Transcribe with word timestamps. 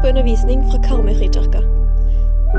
på 0.00 0.08
undervisning 0.10 0.62
fra 0.70 0.78
Karmøy 0.86 1.14
frikirke. 1.18 1.60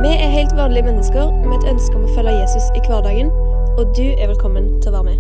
Vi 0.03 0.11
er 0.13 0.35
helt 0.37 0.55
vanlige 0.57 0.85
mennesker 0.85 1.31
med 1.45 1.55
et 1.57 1.69
ønske 1.73 1.95
om 1.97 2.05
å 2.05 2.13
følge 2.15 2.35
Jesus 2.41 2.65
i 2.77 2.81
hverdagen, 2.85 3.31
og 3.79 3.93
du 3.97 4.05
er 4.11 4.29
velkommen 4.31 4.67
til 4.81 4.91
å 4.91 4.95
være 4.99 5.07
med. 5.09 5.19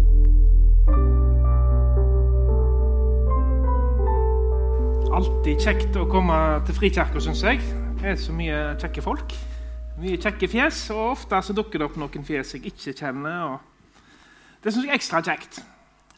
Alltid 5.19 5.63
kjekt 5.65 5.97
å 5.99 6.05
komme 6.09 6.35
til 6.67 6.77
Frikirka, 6.77 7.21
syns 7.23 7.41
jeg. 7.43 7.63
Det 7.99 8.13
er 8.13 8.19
så 8.21 8.35
mye 8.35 8.59
kjekke 8.79 9.03
folk. 9.03 9.33
Mye 9.99 10.19
kjekke 10.21 10.47
fjes, 10.47 10.85
og 10.95 11.15
ofte 11.17 11.41
så 11.43 11.55
dukker 11.57 11.81
det 11.81 11.89
opp 11.89 11.97
noen 11.99 12.25
fjes 12.27 12.53
jeg 12.55 12.69
ikke 12.69 12.93
kjenner. 13.01 13.57
Det 14.63 14.71
syns 14.71 14.85
jeg 14.85 14.93
er 14.93 14.99
ekstra 14.99 15.21
kjekt. 15.25 15.59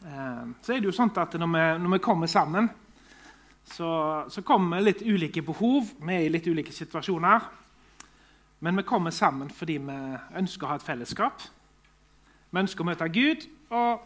Eh, 0.04 0.44
Så 0.62 0.74
er 0.74 0.80
det 0.80 0.90
jo 0.90 0.94
sånn 0.94 1.10
at 1.16 1.34
når 1.34 1.50
vi, 1.56 1.64
når 1.82 1.96
vi 1.96 2.02
kommer 2.04 2.30
sammen, 2.30 2.70
så, 3.64 3.90
så 4.28 4.42
kommer 4.42 4.82
litt 4.82 5.02
ulike 5.02 5.42
behov. 5.42 5.92
Vi 6.02 6.14
er 6.14 6.26
i 6.26 6.32
litt 6.32 6.46
ulike 6.46 6.72
situasjoner. 6.74 7.48
Men 8.62 8.78
vi 8.78 8.84
kommer 8.86 9.10
sammen 9.10 9.50
fordi 9.50 9.78
vi 9.82 9.98
ønsker 10.38 10.66
å 10.66 10.72
ha 10.72 10.78
et 10.78 10.86
fellesskap. 10.86 11.42
Vi 12.52 12.60
ønsker 12.60 12.84
å 12.84 12.86
møte 12.86 13.08
Gud, 13.10 13.46
og 13.72 14.02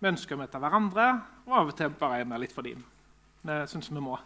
vi 0.00 0.08
ønsker 0.10 0.34
å 0.34 0.40
møte 0.40 0.58
hverandre. 0.58 1.08
Og 1.46 1.58
av 1.60 1.70
og 1.70 1.76
til 1.78 1.92
bare 2.00 2.22
er 2.22 2.30
vi 2.30 2.40
litt 2.42 2.54
for 2.54 2.66
dem. 2.66 2.80
Det 3.44 3.60
syns 3.70 3.90
vi 3.92 4.02
må. 4.02 4.16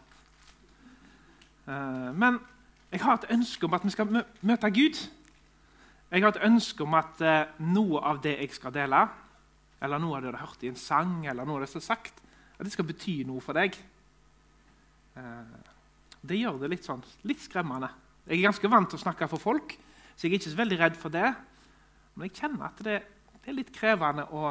Eh, 1.67 2.11
Men 2.15 2.39
jeg 2.93 3.03
har 3.03 3.19
et 3.19 3.31
ønske 3.35 3.67
om 3.67 3.75
at 3.77 3.85
vi 3.85 3.93
skal 3.93 4.09
møte 4.41 4.71
Gud. 4.71 5.03
Jeg 6.11 6.23
har 6.25 6.33
et 6.33 6.45
ønske 6.49 6.85
om 6.87 6.95
at 6.97 7.21
eh, 7.21 7.51
noe 7.61 8.01
av 8.01 8.23
det 8.25 8.39
jeg 8.39 8.55
skal 8.57 8.73
dele, 8.73 9.03
eller 9.83 10.01
noe 10.01 10.17
av 10.17 10.23
det 10.23 10.33
du 10.33 10.39
har 10.39 10.47
hørt 10.47 10.63
i 10.65 10.71
en 10.73 10.81
sang, 10.81 11.27
eller 11.27 11.45
noe 11.45 11.59
av 11.59 11.67
det 11.67 11.73
som 11.75 11.83
er 11.83 11.89
sagt, 11.91 12.23
at 12.57 12.65
det 12.65 12.73
skal 12.73 12.89
bety 12.89 13.21
noe 13.29 13.45
for 13.45 13.59
deg. 13.59 13.77
Eh, 15.19 15.75
Det 16.29 16.35
gjør 16.35 16.57
det 16.59 16.69
litt, 16.73 16.87
sånn, 16.87 17.03
litt 17.31 17.39
skremmende. 17.41 17.89
Jeg 18.27 18.41
er 18.41 18.49
ganske 18.49 18.69
vant 18.71 18.89
til 18.91 18.99
å 18.99 19.05
snakke 19.05 19.29
for 19.31 19.41
folk, 19.41 19.77
så 20.17 20.27
jeg 20.27 20.33
er 20.33 20.41
ikke 20.41 20.51
så 20.51 20.59
veldig 20.59 20.79
redd 20.81 20.97
for 20.99 21.15
det. 21.15 21.29
Men 22.17 22.27
jeg 22.27 22.41
kjenner 22.41 22.65
at 22.67 22.81
det, 22.83 22.97
det 23.39 23.53
er 23.53 23.57
litt 23.57 23.71
krevende 23.73 24.25
å 24.35 24.51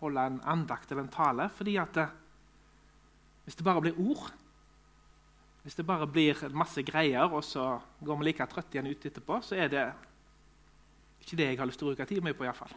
holde 0.00 0.24
en 0.26 0.40
andakt 0.50 0.90
eller 0.90 1.06
en 1.06 1.14
tale, 1.14 1.46
fordi 1.54 1.76
at 1.78 1.94
det, 1.94 2.08
hvis 3.46 3.60
det 3.60 3.66
bare 3.68 3.84
blir 3.84 4.00
ord, 4.02 4.26
hvis 5.62 5.78
det 5.78 5.86
bare 5.86 6.10
blir 6.10 6.42
masse 6.52 6.82
greier, 6.84 7.30
og 7.30 7.46
så 7.46 7.78
går 8.04 8.18
vi 8.20 8.26
like 8.26 8.50
trøtte 8.50 8.76
igjen 8.76 8.90
ut 8.90 9.06
etterpå, 9.08 9.38
så 9.46 9.56
er 9.56 9.70
det 9.72 9.86
ikke 11.22 11.38
det 11.40 11.50
jeg 11.52 11.62
har 11.62 11.70
lyst 11.70 11.80
til 11.80 11.88
å 11.88 11.94
bruke 11.94 12.10
tid 12.10 12.26
med 12.26 12.36
på. 12.36 12.44
I 12.44 12.50
hvert 12.50 12.58
fall. 12.58 12.74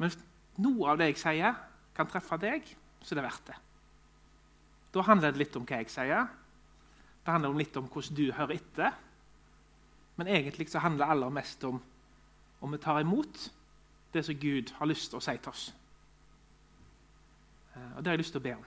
Men 0.00 0.08
hvis 0.08 0.18
noe 0.64 0.88
av 0.90 0.98
det 0.98 1.12
jeg 1.12 1.20
sier, 1.20 1.64
kan 1.94 2.08
treffe 2.10 2.40
deg, 2.42 2.64
så 3.04 3.12
er 3.12 3.20
det 3.20 3.28
verdt 3.28 3.52
det. 3.52 3.60
Da 4.94 5.02
handler 5.04 5.30
det 5.32 5.38
litt 5.42 5.56
om 5.56 5.66
hva 5.68 5.82
jeg 5.82 5.90
sier. 5.92 6.28
Det 7.24 7.32
handler 7.32 7.58
litt 7.58 7.76
om 7.76 7.88
hvordan 7.88 8.16
du 8.16 8.32
hører 8.32 8.54
etter. 8.56 8.94
Men 10.16 10.26
egentlig 10.32 10.68
så 10.70 10.80
handler 10.82 11.04
det 11.04 11.12
aller 11.12 11.30
mest 11.30 11.64
om 11.64 11.82
om 12.60 12.72
vi 12.72 12.78
tar 12.82 13.00
imot 13.00 13.50
det 14.12 14.24
som 14.26 14.34
Gud 14.34 14.72
har 14.78 14.88
lyst 14.90 15.10
til 15.12 15.20
å 15.20 15.22
si 15.22 15.36
til 15.38 15.52
oss. 15.52 15.72
Eh, 17.76 17.96
Og 17.96 18.02
Det 18.02 18.06
har 18.10 18.16
jeg 18.16 18.24
lyst 18.24 18.32
til 18.32 18.40
å 18.40 18.46
be 18.48 18.54
om. 18.56 18.64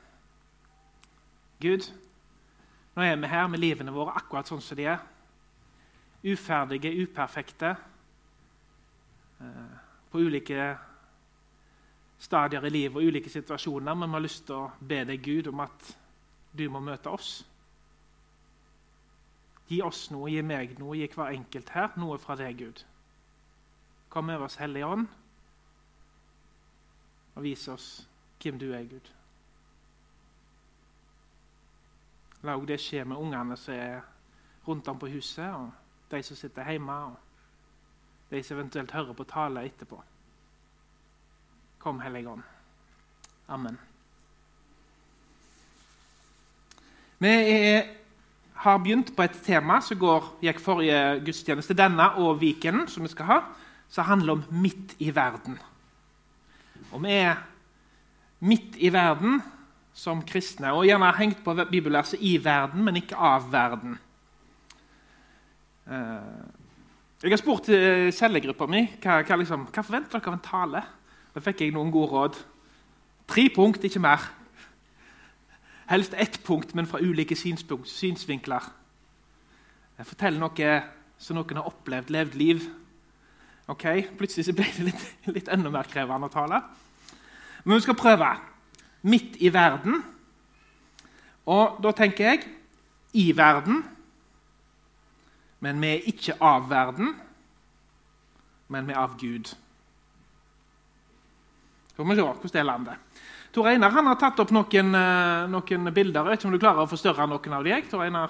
Gud, 1.61 1.91
nå 2.95 3.01
er 3.03 3.15
vi 3.15 3.27
her 3.27 3.47
med 3.47 3.59
livene 3.59 3.91
våre 3.91 4.15
akkurat 4.15 4.47
sånn 4.47 4.61
som 4.61 4.77
de 4.77 4.85
er. 4.85 4.99
Uferdige, 6.23 6.93
uperfekte. 7.03 7.75
eh, 9.41 9.77
På 10.11 10.19
ulike 10.19 10.77
stadier 12.19 12.65
i 12.65 12.69
livet 12.69 12.95
og 12.95 13.03
ulike 13.07 13.29
situasjoner. 13.29 13.93
Men 13.95 14.09
vi 14.09 14.13
har 14.13 14.21
lyst 14.21 14.45
til 14.45 14.55
å 14.55 14.71
be 14.79 15.05
deg, 15.05 15.21
Gud, 15.23 15.47
om 15.47 15.59
at 15.59 15.95
du 16.57 16.67
må 16.69 16.81
møte 16.83 17.09
oss. 17.09 17.31
Gi 19.71 19.79
oss 19.85 20.09
noe, 20.11 20.29
gi 20.31 20.41
meg 20.43 20.75
noe, 20.79 20.97
gi 20.99 21.07
hver 21.13 21.31
enkelt 21.31 21.71
her 21.75 21.95
noe 22.01 22.17
fra 22.19 22.35
deg, 22.39 22.59
Gud. 22.59 22.83
Kom 24.11 24.29
over 24.29 24.49
oss, 24.49 24.59
Hellige 24.59 24.87
Ånd, 24.87 25.07
og 27.35 27.43
vis 27.45 27.67
oss 27.71 27.89
hvem 28.43 28.57
du 28.59 28.71
er, 28.75 28.83
Gud. 28.89 29.11
La 32.43 32.57
òg 32.57 32.65
det 32.67 32.81
skje 32.81 33.05
med 33.07 33.21
ungene 33.21 33.55
som 33.59 33.77
er 33.77 34.01
rundt 34.65 34.89
om 34.91 34.99
på 34.99 35.11
huset, 35.13 35.47
og 35.55 35.69
de 36.11 36.19
som 36.25 36.35
sitter 36.35 36.67
hjemme, 36.73 36.97
og 37.13 38.33
de 38.33 38.41
som 38.43 38.57
eventuelt 38.57 38.91
hører 38.91 39.15
på 39.15 39.27
tale 39.29 39.63
etterpå. 39.69 40.01
Kom, 41.79 42.01
Hellige 42.03 42.29
Ånd. 42.29 42.43
Amen. 43.47 43.79
Vi 47.21 47.29
er, 47.29 47.83
har 48.63 48.79
begynt 48.81 49.11
på 49.13 49.21
et 49.21 49.35
tema 49.45 49.75
som 49.85 49.99
går, 50.01 50.23
gikk 50.41 50.61
forrige 50.63 51.19
gudstjeneste, 51.21 51.75
denne 51.77 52.07
og 52.17 52.39
Viken, 52.41 52.87
som 52.89 53.05
vi 53.05 53.11
skal 53.11 53.27
ha, 53.29 53.37
som 53.93 54.07
handler 54.07 54.39
om 54.39 54.61
midt 54.63 54.95
i 54.97 55.11
verden. 55.13 55.59
Og 56.89 57.03
vi 57.03 57.13
er 57.19 57.43
midt 58.41 58.79
i 58.81 58.89
verden 58.89 59.37
som 59.93 60.23
kristne, 60.25 60.73
og 60.73 60.87
gjerne 60.89 61.11
har 61.11 61.19
hengt 61.21 61.43
på 61.45 61.53
bibelverset 61.69 62.17
'i 62.19 62.37
verden', 62.41 62.83
men 62.83 62.95
ikke 62.95 63.15
'av 63.15 63.51
verden'. 63.51 63.97
Eh, 65.87 66.49
Jeg 67.23 67.31
har 67.31 67.37
spurt 67.37 67.69
eh, 67.69 68.11
cellegruppa 68.11 68.65
mi 68.65 68.89
hva, 69.01 69.21
hva, 69.21 69.35
liksom, 69.35 69.67
hva 69.67 69.83
forventer 69.83 70.19
dere 70.19 70.27
av 70.27 70.33
en 70.33 70.39
tale. 70.39 70.83
Da 71.35 71.39
fikk 71.39 71.61
jeg 71.61 71.71
noen 71.71 71.91
gode 71.91 72.11
råd. 72.11 72.35
Tre 73.27 73.49
punkt, 73.49 73.83
ikke 73.83 73.99
mer. 73.99 74.40
Helst 75.91 76.13
ett 76.15 76.43
punkt, 76.43 76.75
men 76.75 76.87
fra 76.87 77.01
ulike 77.03 77.35
synsvinkler. 77.35 78.63
Jeg 79.97 80.07
forteller 80.07 80.39
noe 80.39 80.75
som 81.19 81.35
noen 81.35 81.57
har 81.59 81.67
opplevd, 81.67 82.13
levd 82.15 82.37
liv. 82.39 82.63
Ok, 83.67 83.83
Plutselig 84.17 84.45
så 84.47 84.55
ble 84.55 84.69
det 84.77 84.85
litt, 84.87 85.03
litt 85.35 85.51
enda 85.51 85.71
mer 85.73 85.89
krevende 85.91 86.29
å 86.29 86.31
tale. 86.31 86.61
Men 87.65 87.75
vi 87.75 87.83
skal 87.83 87.99
prøve. 87.99 88.29
Midt 89.03 89.35
i 89.43 89.51
verden. 89.51 89.99
Og 91.51 91.81
da 91.83 91.91
tenker 91.97 92.29
jeg 92.29 92.45
i 93.19 93.27
verden. 93.35 93.83
Men 95.59 95.83
vi 95.83 95.91
er 95.91 96.07
ikke 96.09 96.39
av 96.39 96.71
verden, 96.71 97.11
men 98.71 98.87
vi 98.87 98.95
er 98.95 99.03
av 99.03 99.19
Gud. 99.19 99.51
Så 101.91 101.99
får 101.99 102.07
vi 102.07 102.15
se 102.15 102.23
hvordan 102.23 102.55
det 102.55 102.65
lander. 102.65 103.03
Tor 103.51 103.67
Einar 103.67 103.91
har 103.91 104.15
tatt 104.15 104.39
opp 104.39 104.51
noen, 104.55 104.93
eh, 104.95 105.47
noen 105.51 105.91
bilder. 105.91 106.23
Jeg 106.23 106.29
vet 106.29 106.39
ikke 106.39 106.47
om 106.47 106.53
du 106.53 106.61
klarer 106.61 106.85
å 106.85 106.91
forstørre 106.91 107.27
noen 107.27 107.53
av 107.53 107.63
dem? 107.65 107.81
Tor 107.89 108.03
Einar? 108.05 108.29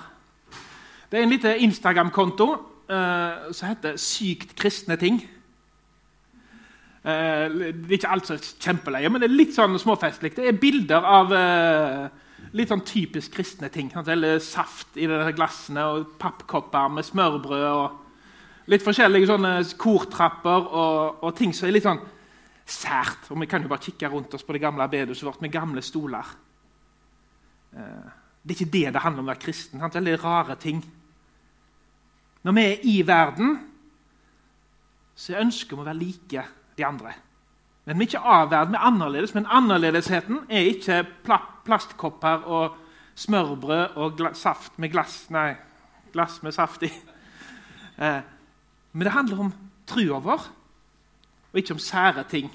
Det 1.12 1.20
er 1.20 1.24
en 1.24 1.30
liten 1.30 1.60
Instagram-konto 1.62 2.48
eh, 2.90 3.52
som 3.54 3.70
heter 3.70 3.98
'Sykt 3.98 4.56
kristne 4.56 4.98
ting'. 4.98 5.22
Eh, 7.06 7.50
det 7.50 7.86
er 7.86 7.98
ikke 7.98 8.10
alt 8.10 8.28
så 8.28 8.38
kjempeleie, 8.38 9.10
men 9.10 9.22
det 9.22 9.30
er 9.30 9.36
litt 9.36 9.54
sånn 9.54 9.78
småfestlig. 9.78 10.36
Det 10.36 10.48
er 10.48 10.58
bilder 10.58 11.06
av 11.06 11.34
eh, 11.34 12.10
litt 12.54 12.70
sånn 12.70 12.82
typisk 12.82 13.36
kristne 13.36 13.70
ting. 13.70 13.92
Eller 14.08 14.40
saft 14.40 14.98
i 14.98 15.06
de 15.06 15.34
glassene, 15.34 15.86
og 15.86 16.18
pappkopper 16.18 16.90
med 16.90 17.06
smørbrød. 17.06 17.66
og 17.70 17.92
Litt 18.68 18.82
forskjellige 18.82 19.28
sånne 19.28 19.54
kortrapper 19.78 20.66
og, 20.66 21.24
og 21.24 21.36
ting 21.36 21.54
som 21.54 21.68
er 21.68 21.74
litt 21.74 21.84
sånn 21.84 22.02
sært. 22.66 23.30
Og 23.30 23.40
Vi 23.40 23.46
kan 23.46 23.62
jo 23.62 23.72
bare 23.72 23.84
kikke 23.84 24.10
rundt 24.10 24.34
oss 24.34 24.44
på 24.44 24.54
det 24.54 24.62
gamle 24.62 24.88
bedehuset 24.90 25.26
vårt 25.26 25.42
med 25.42 25.52
gamle 25.52 25.82
stoler. 25.82 26.26
Eh, 27.74 28.10
det 28.44 28.56
er 28.56 28.60
ikke 28.60 28.74
det 28.74 28.94
det 28.94 29.02
handler 29.02 29.22
om 29.22 29.30
å 29.30 29.34
være 29.34 29.46
kristen. 29.46 29.80
Sant? 29.80 29.96
Veldig 29.96 30.24
rare 30.24 30.56
ting. 30.56 30.82
Når 32.44 32.52
vi 32.58 32.62
er 32.62 32.86
i 32.90 32.96
verden, 33.08 33.60
så 35.16 35.38
ønsker 35.38 35.76
vi 35.76 35.84
å 35.84 35.86
være 35.86 36.02
like 36.02 36.46
de 36.78 36.86
andre. 36.86 37.14
Men 37.86 37.98
vi 37.98 38.06
er 38.06 38.10
ikke 38.10 38.32
av 38.34 38.52
verden, 38.52 38.74
vi 38.74 38.80
er 38.80 38.88
annerledes. 38.90 39.34
Men 39.38 39.50
annerledesheten 39.50 40.46
er 40.50 40.70
ikke 40.74 41.04
pla 41.26 41.42
plastkopper 41.62 42.48
og 42.50 42.78
smørbrød 43.22 43.98
og 44.02 44.22
saft 44.34 44.80
med 44.82 44.90
glass 44.90 45.28
Nei, 45.30 45.52
glass 46.14 46.40
med 46.42 46.56
saft 46.56 46.82
i. 46.88 46.92
Eh, 48.02 48.22
men 48.94 49.06
det 49.06 49.14
handler 49.14 49.44
om 49.44 49.52
trua 49.86 50.18
vår, 50.24 50.48
og 51.52 51.60
ikke 51.60 51.76
om 51.76 51.80
sære 51.80 52.24
ting. 52.30 52.52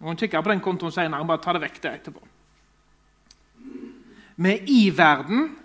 Og 0.00 0.08
hun 0.10 0.16
kikker 0.16 0.40
på 0.40 0.50
den 0.50 0.60
kontoen 0.60 0.92
senere, 0.92 1.26
bare 1.26 1.42
ta 1.42 1.54
det 1.56 1.62
vekk 1.64 1.82
der 1.82 1.98
etterpå. 1.98 2.26
Vi 4.36 4.50
er 4.50 4.66
i 4.66 4.82
verden, 4.96 5.56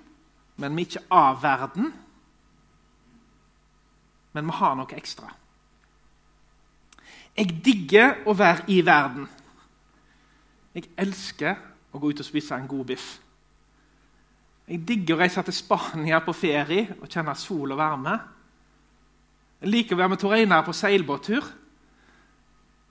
men 0.56 0.76
vi 0.78 0.86
er 0.86 0.88
ikke 0.88 1.08
av 1.12 1.42
verden. 1.44 1.92
Men 4.34 4.46
vi 4.46 4.58
har 4.60 4.76
noe 4.78 4.96
ekstra. 4.96 5.32
Jeg 7.40 7.60
digger 7.66 8.22
å 8.28 8.36
være 8.38 8.68
i 8.72 8.80
verden. 8.86 9.28
Jeg 10.76 10.92
elsker 11.00 11.58
å 11.92 12.00
gå 12.00 12.12
ut 12.12 12.22
og 12.22 12.28
spise 12.28 12.56
en 12.56 12.68
god 12.70 12.86
biff. 12.92 13.08
Jeg 14.70 14.84
digger 14.86 15.16
å 15.16 15.24
reise 15.24 15.42
til 15.48 15.56
Spania 15.56 16.20
på 16.22 16.36
ferie 16.38 17.00
og 17.00 17.08
kjenne 17.10 17.34
sol 17.36 17.74
og 17.74 17.80
varme. 17.80 18.20
Jeg 19.60 19.72
liker 19.74 19.98
å 19.98 20.00
være 20.04 20.14
med 20.14 20.22
Tor 20.22 20.36
Einar 20.38 20.68
på 20.68 20.76
seilbåttur 20.78 21.48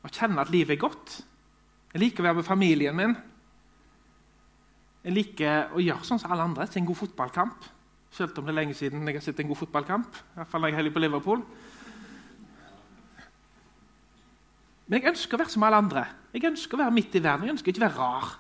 og 0.09 0.15
kjenne 0.17 0.41
at 0.41 0.53
livet 0.53 0.77
er 0.77 0.81
godt. 0.81 1.19
Jeg 1.93 2.01
liker 2.01 2.25
å 2.25 2.29
være 2.29 2.41
med 2.41 2.47
familien 2.47 2.97
min. 2.97 3.15
Jeg 5.05 5.15
liker 5.15 5.75
å 5.77 5.83
gjøre 5.83 6.07
sånn 6.09 6.21
som 6.21 6.33
alle 6.33 6.47
andre 6.49 6.67
til 6.69 6.83
en 6.83 6.89
god 6.89 7.01
fotballkamp. 7.03 7.69
Selv 8.13 8.41
om 8.41 8.49
det 8.49 8.55
er 8.55 8.59
lenge 8.63 8.77
siden 8.77 9.05
jeg 9.05 9.19
har 9.19 9.25
sett 9.25 9.41
en 9.45 9.51
god 9.51 9.61
fotballkamp. 9.61 10.17
I 10.17 10.41
hvert 10.41 10.51
fall 10.51 10.65
når 10.65 10.71
jeg 10.71 10.77
er 10.77 10.81
heldig 10.81 10.95
på 10.97 11.03
Liverpool. 11.05 11.45
Men 14.89 14.97
jeg 14.97 15.11
ønsker 15.13 15.37
å 15.37 15.43
være 15.43 15.53
som 15.53 15.65
alle 15.69 15.81
andre. 15.85 16.05
Jeg 16.33 16.49
ønsker 16.49 16.79
å 16.79 16.83
være 16.83 16.97
midt 16.97 17.17
i 17.19 17.23
verden. 17.25 17.45
Jeg 17.45 17.57
ønsker 17.59 17.73
ikke 17.73 17.83
å 17.83 17.87
være 17.87 18.01
rar. 18.01 18.37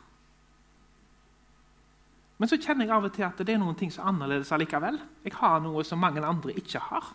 Men 2.39 2.49
så 2.49 2.57
kjenner 2.63 2.87
jeg 2.87 2.95
av 2.95 3.09
og 3.09 3.13
til 3.17 3.27
at 3.27 3.41
det 3.43 3.53
er 3.53 3.61
noen 3.61 3.77
ting 3.77 3.91
som 3.93 4.05
er 4.07 4.13
annerledes 4.13 4.53
allikevel. 4.55 4.97
Jeg 5.27 5.37
har 5.37 5.61
noe 5.61 5.85
som 5.85 6.01
mange 6.01 6.25
andre 6.25 6.55
ikke 6.57 6.81
har. 6.81 7.13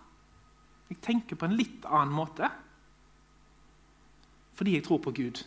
Jeg 0.92 1.02
tenker 1.02 1.40
på 1.40 1.48
en 1.48 1.58
litt 1.58 1.88
annen 1.90 2.14
måte 2.14 2.50
fordi 4.54 4.76
jeg 4.76 4.84
tror 4.84 4.98
på 4.98 5.12
Gud. 5.12 5.44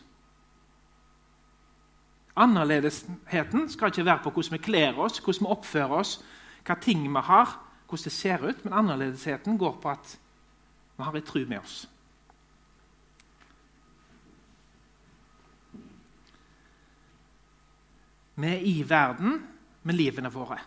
Annerledesheten 2.37 3.69
skal 3.69 3.89
ikke 3.89 4.05
være 4.05 4.21
på 4.23 4.31
hvordan 4.31 4.53
vi 4.53 4.59
kler 4.59 4.99
oss, 4.99 5.19
hvordan 5.19 5.47
vi 5.47 5.51
oppfører 5.51 5.99
oss, 6.01 6.19
hva 6.67 6.77
ting 6.81 7.07
vi 7.09 7.23
har, 7.25 7.55
hvordan 7.89 8.05
det 8.05 8.13
ser 8.13 8.49
ut, 8.49 8.65
men 8.65 8.73
annerledesheten 8.73 9.59
går 9.59 9.79
på 9.83 9.89
at 9.91 10.19
vi 10.97 11.05
har 11.05 11.17
en 11.17 11.23
tro 11.23 11.45
med 11.49 11.59
oss. 11.59 11.89
Vi 18.37 18.47
er 18.47 18.61
i 18.69 18.85
verden 18.89 19.47
med 19.83 19.95
livene 19.95 20.33
våre. 20.33 20.59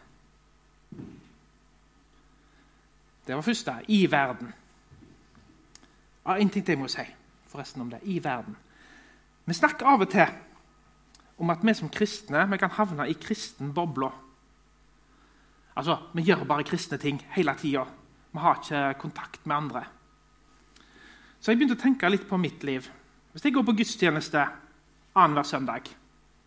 Det 3.27 3.35
var 3.35 3.41
første. 3.41 3.75
I 3.87 4.11
verden. 4.11 4.53
Ja, 6.25 6.35
en 6.35 6.49
ting 6.49 6.65
til 6.65 6.73
jeg 6.73 6.79
må 6.79 6.87
si 6.87 7.05
forresten 7.49 7.81
om 7.81 7.89
det. 7.91 7.99
I 8.03 8.19
verden. 8.23 8.55
Vi 9.45 9.57
snakker 9.57 9.87
av 9.89 10.05
og 10.05 10.11
til 10.13 10.29
om 11.39 11.49
at 11.49 11.63
vi 11.63 11.73
som 11.73 11.89
kristne 11.89 12.43
vi 12.51 12.59
kan 12.59 12.73
havne 12.75 13.07
i 13.09 13.17
kristen 13.17 13.73
bobla. 13.73 14.11
Altså, 15.75 15.97
Vi 16.13 16.21
gjør 16.21 16.45
bare 16.45 16.63
kristne 16.63 16.97
ting 16.97 17.21
hele 17.35 17.55
tida. 17.55 17.85
Vi 18.31 18.39
har 18.39 18.55
ikke 18.55 18.99
kontakt 18.99 19.45
med 19.45 19.55
andre. 19.55 19.83
Så 21.39 21.51
jeg 21.51 21.57
begynte 21.57 21.77
å 21.79 21.81
tenke 21.81 22.09
litt 22.09 22.27
på 22.27 22.37
mitt 22.37 22.63
liv. 22.63 22.89
Hvis 23.31 23.45
jeg 23.45 23.53
går 23.53 23.63
på 23.63 23.77
gudstjeneste 23.77 24.43
annenhver 25.15 25.43
søndag 25.43 25.87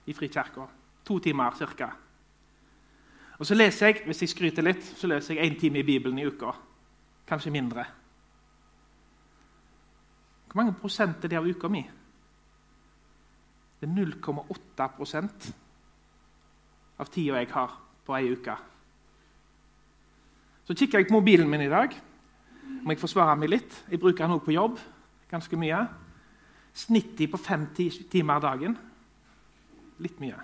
i 0.06 0.12
Frikirka, 0.12 0.66
to 1.04 1.18
timer 1.18 1.50
ca. 1.50 1.90
Og 3.38 3.46
så 3.46 3.54
leser 3.54 3.86
jeg 3.86 4.04
hvis 4.06 4.22
jeg 4.22 4.28
skryter 4.28 4.62
litt, 4.62 4.84
så 4.84 5.06
leser 5.06 5.34
jeg 5.34 5.50
én 5.50 5.58
time 5.58 5.78
i 5.78 5.82
Bibelen 5.86 6.18
i 6.18 6.26
uka. 6.26 6.52
Kanskje 7.26 7.50
mindre. 7.50 7.86
Hvor 10.52 10.60
mange 10.60 10.76
prosent 10.76 11.22
er 11.24 11.30
det 11.32 11.38
av 11.38 11.46
uka 11.48 11.68
mi? 11.72 11.80
Det 13.80 13.88
er 13.88 13.94
0,8% 13.96 15.46
av 17.00 17.08
tida 17.08 17.40
jeg 17.40 17.48
har 17.54 17.72
på 18.04 18.14
ei 18.18 18.28
uke. 18.34 18.56
Så 20.68 20.76
kikker 20.76 21.00
jeg 21.00 21.08
på 21.08 21.16
mobilen 21.16 21.48
min 21.48 21.64
i 21.64 21.70
dag. 21.72 21.96
Må 22.84 22.92
jeg 22.92 23.00
forsvare 23.00 23.38
meg 23.40 23.48
litt? 23.48 23.78
Jeg 23.88 24.02
bruker 24.02 24.26
den 24.26 24.36
òg 24.36 24.44
på 24.44 24.52
jobb. 24.52 24.76
ganske 25.32 25.56
mye. 25.56 25.80
Snittet 26.74 27.30
på 27.30 27.40
fem 27.40 27.66
timer 28.12 28.40
dagen. 28.40 28.76
Litt 30.04 30.20
mye. 30.20 30.36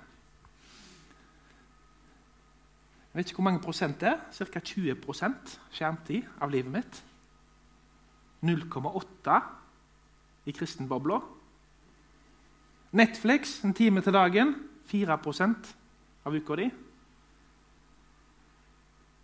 Jeg 3.12 3.20
vet 3.20 3.28
ikke 3.28 3.42
hvor 3.42 3.50
mange 3.50 3.60
prosent 3.60 4.00
det 4.00 4.08
er. 4.08 4.18
Ca. 4.32 4.60
20% 4.60 5.58
skjermtid 5.70 6.24
av 6.40 6.50
livet 6.50 6.72
mitt. 6.72 7.04
0,8 8.40 9.67
i 10.48 10.54
kristenbobla. 10.56 11.20
Netflix 12.96 13.58
en 13.64 13.76
time 13.76 14.00
til 14.04 14.16
dagen. 14.16 14.54
4 14.88 15.18
av 16.24 16.34
uka 16.34 16.56
di. 16.56 16.70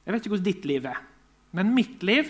Jeg 0.05 0.13
vet 0.13 0.21
ikke 0.21 0.35
hvordan 0.35 0.45
ditt 0.51 0.67
liv 0.69 0.85
er, 0.85 0.99
men 1.57 1.73
mitt 1.73 2.03
liv 2.05 2.29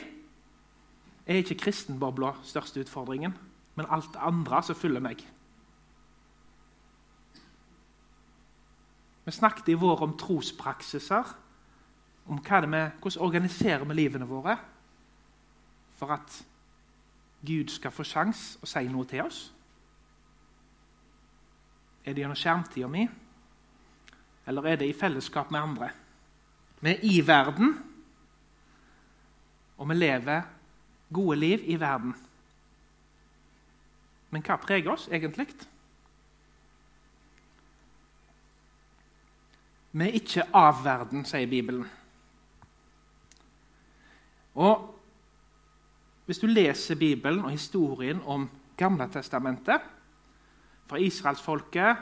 er 1.26 1.41
ikke 1.41 1.58
kristenbobla 1.64 2.37
største 2.46 2.85
utfordringen, 2.85 3.35
men 3.75 3.91
alt 3.91 4.12
det 4.14 4.23
andre 4.23 4.61
som 4.62 4.79
følger 4.79 5.02
meg. 5.02 5.25
Vi 9.25 9.32
snakket 9.32 9.73
i 9.73 9.79
vår 9.81 10.05
om 10.06 10.14
trospraksiser, 10.20 11.35
om 12.31 12.38
hvordan 12.38 12.93
organiserer 13.19 13.85
vi 13.88 13.94
livene 13.99 14.29
våre 14.29 14.55
for 15.99 16.14
at 16.14 16.44
Gud 17.46 17.69
skal 17.69 17.93
få 17.93 18.05
sjanse 18.06 18.58
å 18.62 18.69
si 18.69 18.85
noe 18.88 19.08
til 19.08 19.25
oss. 19.26 19.41
Er 22.05 22.12
det 22.12 22.25
gjennom 22.25 22.38
skjermtida 22.38 22.88
mi, 22.88 23.05
eller 24.46 24.67
er 24.69 24.81
det 24.81 24.88
i 24.88 24.96
fellesskap 24.96 25.50
med 25.52 25.61
andre? 25.61 25.91
Vi 26.81 26.91
er 26.91 27.05
i 27.08 27.20
verden, 27.26 27.76
og 29.76 29.88
vi 29.88 29.94
lever 29.94 30.43
gode 31.12 31.37
liv 31.38 31.64
i 31.64 31.79
verden. 31.81 32.14
Men 34.31 34.43
hva 34.44 34.58
preger 34.61 34.93
oss 34.93 35.08
egentlig? 35.08 35.47
Vi 39.94 40.02
er 40.02 40.17
ikke 40.19 40.49
av 40.52 40.81
verden, 40.85 41.23
sier 41.25 41.47
Bibelen. 41.47 41.87
Og 44.55 44.94
Hvis 46.25 46.41
du 46.41 46.47
leser 46.47 46.97
Bibelen 46.97 47.44
og 47.44 47.53
historien 47.53 48.23
om 48.26 48.49
Gamle 48.76 49.06
testamentet, 49.12 49.81
fra 50.88 50.99
israelsfolket 51.00 51.97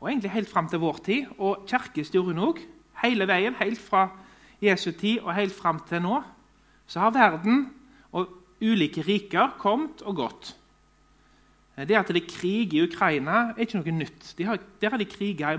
og 0.00 0.08
egentlig 0.08 0.30
helt 0.30 0.48
fram 0.48 0.68
til 0.68 0.80
vår 0.80 1.00
tid, 1.04 1.26
og 1.38 1.64
kirkehistorien 1.68 2.38
òg, 2.40 2.60
hele 3.02 3.26
veien, 3.28 3.56
helt 3.58 3.80
fra 3.80 4.06
Jesu 4.62 4.92
tid 4.92 5.20
og 5.24 5.34
helt 5.34 5.54
fram 5.54 5.80
til 5.88 6.02
nå, 6.04 6.20
så 6.86 7.02
har 7.02 7.16
verden 7.16 7.66
og 8.12 8.30
ulike 8.62 9.02
riker 9.06 9.56
kommet 9.58 10.02
og 10.02 10.16
gått. 10.22 10.54
Det 11.78 11.94
at 11.94 12.08
det 12.10 12.24
er 12.24 12.30
krig 12.30 12.74
i 12.74 12.82
Ukraina, 12.82 13.52
er 13.52 13.62
ikke 13.62 13.78
noe 13.78 13.98
nytt. 14.00 14.32
De 14.38 14.46
har, 14.48 14.58
der 14.80 14.90
har 14.90 14.98
de 14.98 15.06
kriga 15.06 15.52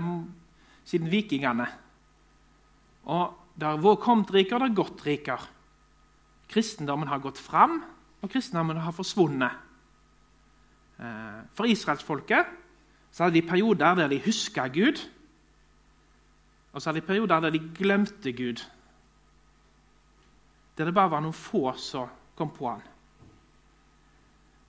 siden 0.84 1.10
vikingene. 1.10 1.66
Og 3.04 3.36
Det 3.60 3.66
har 3.66 3.96
kommet 3.96 4.30
riker, 4.32 4.56
og 4.56 4.60
det 4.60 4.68
har 4.68 4.84
gått 4.84 5.02
riker. 5.04 5.40
Kristendommen 6.50 7.08
har 7.08 7.22
gått 7.22 7.38
fram, 7.38 7.80
og 8.20 8.30
kristendommen 8.30 8.80
har 8.82 8.94
forsvunnet. 8.94 9.52
Eh, 11.00 11.40
for 11.56 11.70
israelsfolket 11.70 12.46
hadde 13.18 13.34
de 13.34 13.42
perioder 13.46 13.94
der 13.94 14.08
de 14.08 14.20
huska 14.24 14.66
Gud, 14.68 15.00
og 16.72 16.82
så 16.82 16.90
hadde 16.90 17.00
de 17.00 17.06
perioder 17.06 17.40
der 17.40 17.50
de 17.50 17.62
glemte 17.74 18.32
Gud. 18.32 18.62
Der 20.78 20.84
det 20.84 20.94
bare 20.94 21.10
var 21.10 21.20
noen 21.20 21.34
få 21.36 21.72
som 21.76 22.08
kom 22.36 22.50
på 22.50 22.68
han. 22.70 22.82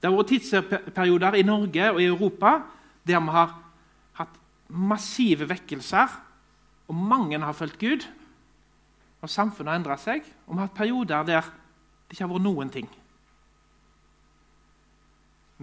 Det 0.02 0.10
har 0.10 0.18
vært 0.18 0.32
tidsperioder 0.34 1.38
i 1.38 1.46
Norge 1.46 1.92
og 1.92 2.02
i 2.02 2.10
Europa 2.10 2.56
der 3.08 3.20
vi 3.22 3.34
har 3.34 3.54
hatt 4.18 4.40
massive 4.68 5.50
vekkelser, 5.50 6.10
og 6.88 6.96
mange 6.96 7.40
har 7.40 7.54
fulgt 7.54 7.80
Gud. 7.80 8.06
Og 9.22 9.30
samfunnet 9.30 9.72
har 9.72 9.80
endra 9.80 9.98
seg. 9.98 10.26
Og 10.48 10.56
vi 10.56 10.60
har 10.60 10.68
hatt 10.68 10.78
perioder 10.78 11.24
der 11.24 11.50
det 12.12 12.18
ikke 12.18 12.26
har 12.26 12.34
vært 12.34 12.44
noen 12.44 12.70
ting. 12.72 12.88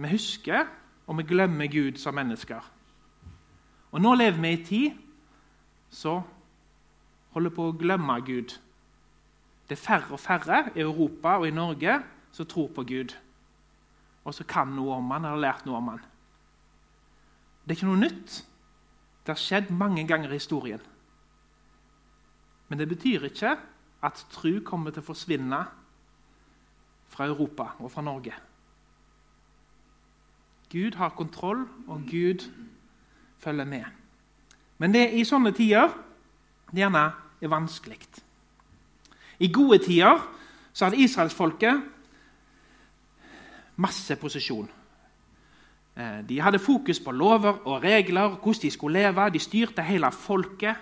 Vi 0.01 0.09
husker, 0.09 0.65
og 1.05 1.19
vi 1.19 1.25
glemmer 1.29 1.69
Gud 1.69 1.99
som 2.01 2.17
mennesker. 2.17 2.65
Og 3.93 4.01
nå 4.01 4.15
lever 4.17 4.41
vi 4.41 4.51
i 4.55 4.63
tid 4.65 5.05
så 5.93 6.15
holder 7.35 7.53
på 7.53 7.69
å 7.69 7.77
glemme 7.77 8.17
Gud. 8.25 8.55
Det 9.69 9.77
er 9.77 9.83
færre 9.83 10.17
og 10.17 10.21
færre 10.21 10.63
i 10.73 10.81
Europa 10.81 11.37
og 11.37 11.45
i 11.45 11.53
Norge 11.53 11.99
som 12.33 12.49
tror 12.49 12.73
på 12.73 12.87
Gud, 12.89 13.13
og 14.25 14.33
som 14.33 14.49
kan 14.49 14.73
noe 14.73 14.97
om 14.97 15.13
han, 15.13 15.29
har 15.29 15.37
lært 15.37 15.69
noe 15.69 15.77
om 15.77 15.93
han. 15.93 16.05
Det 17.61 17.75
er 17.75 17.77
ikke 17.77 17.91
noe 17.93 18.05
nytt. 18.07 18.43
Det 19.21 19.35
har 19.35 19.41
skjedd 19.41 19.69
mange 19.69 20.07
ganger 20.09 20.33
i 20.33 20.41
historien. 20.41 20.81
Men 22.69 22.81
det 22.81 22.89
betyr 22.89 23.29
ikke 23.29 23.57
at 24.01 24.25
tru 24.33 24.63
kommer 24.65 24.93
til 24.93 25.05
å 25.05 25.11
forsvinne 25.11 25.67
fra 27.09 27.25
Europa 27.25 27.71
og 27.79 27.91
fra 27.91 28.01
Norge. 28.01 28.33
Gud 30.69 30.95
har 30.95 31.09
kontroll, 31.09 31.67
og 31.87 32.01
Gud 32.11 32.49
følger 33.37 33.65
med. 33.65 33.85
Men 34.77 34.93
det 34.93 35.09
i 35.13 35.25
sånne 35.25 35.51
tider 35.51 35.89
det 36.69 36.83
gjerne 36.83 37.07
er 37.41 37.49
vanskelig. 37.49 37.99
I 39.39 39.49
gode 39.51 39.79
tider 39.83 40.19
så 40.73 40.85
hadde 40.85 41.01
israelsfolket 41.01 41.81
masse 43.79 44.15
posisjon. 44.19 44.69
Eh, 45.95 46.21
de 46.29 46.39
hadde 46.41 46.59
fokus 46.59 46.99
på 46.99 47.11
lover 47.11 47.65
og 47.67 47.83
regler, 47.83 48.35
hvordan 48.35 48.61
de 48.61 48.71
skulle 48.71 48.99
leve. 48.99 49.29
De 49.29 49.39
styrte 49.39 49.83
hele 49.83 50.11
folket. 50.11 50.75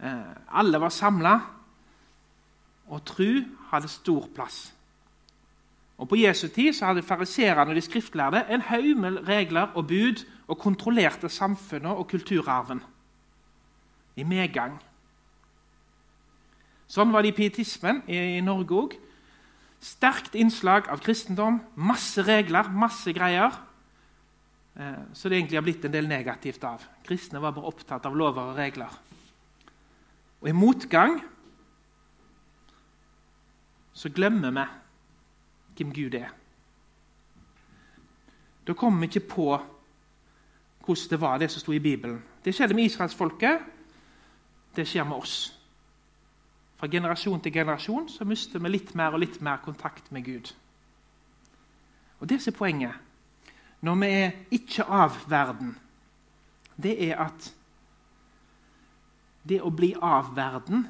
Eh, 0.00 0.58
alle 0.58 0.80
var 0.80 0.88
samla. 0.88 1.38
Og 2.86 3.04
tru 3.04 3.42
hadde 3.70 3.88
stor 3.88 4.28
plass. 4.34 4.73
Og 5.98 6.08
På 6.08 6.16
Jesu 6.18 6.48
tid 6.48 6.72
så 6.74 6.90
hadde 6.90 7.06
fariserene 7.06 7.70
og 7.70 7.76
de 7.76 7.84
skriftlærde 7.84 8.44
en 8.50 8.64
haug 8.66 8.96
med 8.98 9.28
regler 9.28 9.70
og 9.74 9.86
bud 9.86 10.24
og 10.48 10.58
kontrollerte 10.58 11.28
samfunnet 11.28 11.92
og 11.92 12.08
kulturarven 12.10 12.82
i 14.16 14.26
medgang. 14.26 14.74
Sånn 16.90 17.12
var 17.14 17.24
det 17.24 17.32
i 17.32 17.36
pietismen 17.38 18.02
i 18.10 18.42
Norge 18.44 18.76
òg. 18.76 18.96
Sterkt 19.84 20.36
innslag 20.38 20.88
av 20.92 21.02
kristendom, 21.04 21.60
masse 21.74 22.22
regler, 22.24 22.68
masse 22.70 23.12
greier. 23.14 23.54
Eh, 24.74 25.02
så 25.12 25.28
det 25.28 25.38
egentlig 25.38 25.58
har 25.58 25.66
blitt 25.66 25.84
en 25.86 25.94
del 25.94 26.08
negativt 26.10 26.64
av. 26.66 26.84
Kristne 27.06 27.42
var 27.42 27.54
bare 27.56 27.70
opptatt 27.70 28.06
av 28.06 28.16
lover 28.16 28.52
og 28.52 28.58
regler. 28.58 28.94
Og 30.42 30.50
i 30.50 30.56
motgang 30.56 31.18
så 33.94 34.10
glemmer 34.12 34.54
vi 34.54 34.64
hvem 35.76 35.92
Gud 35.94 36.14
er. 36.14 36.32
Da 38.66 38.72
kommer 38.72 39.00
vi 39.00 39.06
ikke 39.12 39.28
på 39.34 39.48
hvordan 40.84 41.10
det 41.10 41.20
var, 41.20 41.38
det 41.38 41.50
som 41.50 41.60
sto 41.60 41.72
i 41.72 41.78
Bibelen. 41.78 42.22
Det 42.44 42.54
skjedde 42.54 42.74
med 42.74 42.84
israelsfolket. 42.84 43.60
Det 44.76 44.84
skjer 44.88 45.04
med 45.04 45.16
oss. 45.16 45.54
Fra 46.76 46.88
generasjon 46.88 47.40
til 47.40 47.52
generasjon 47.52 48.08
så 48.08 48.24
mister 48.24 48.60
vi 48.60 48.68
litt 48.68 48.94
mer 48.94 49.14
og 49.14 49.22
litt 49.22 49.40
mer 49.40 49.62
kontakt 49.64 50.12
med 50.12 50.24
Gud. 50.24 50.52
Og 52.20 52.28
Det 52.28 52.42
som 52.42 52.52
er 52.52 52.58
poenget 52.58 53.00
når 53.84 53.94
vi 54.00 54.06
er 54.06 54.30
ikke 54.50 54.84
av 54.88 55.16
verden, 55.28 55.74
det 56.76 56.94
er 57.04 57.18
at 57.20 57.50
det 59.44 59.60
å 59.60 59.68
bli 59.70 59.90
av 60.00 60.30
verden, 60.36 60.86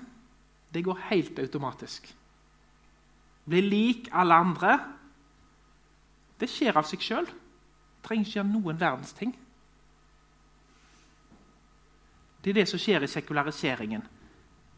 det 0.71 0.85
går 0.87 1.00
helt 1.11 1.38
automatisk. 1.43 2.07
Bli 3.45 3.61
lik 3.61 4.09
alle 4.13 4.37
andre, 4.41 4.79
det 6.41 6.49
skjer 6.51 6.77
av 6.77 6.87
seg 6.89 7.03
sjøl. 7.05 7.27
Trenger 8.05 8.27
ikke 8.27 8.39
gjøre 8.39 8.51
noen 8.51 8.81
verdens 8.81 9.15
ting. 9.17 9.33
Det 12.45 12.53
er 12.53 12.61
det 12.61 12.69
som 12.69 12.81
skjer 12.81 13.05
i 13.05 13.09
sekulariseringen. 13.09 14.03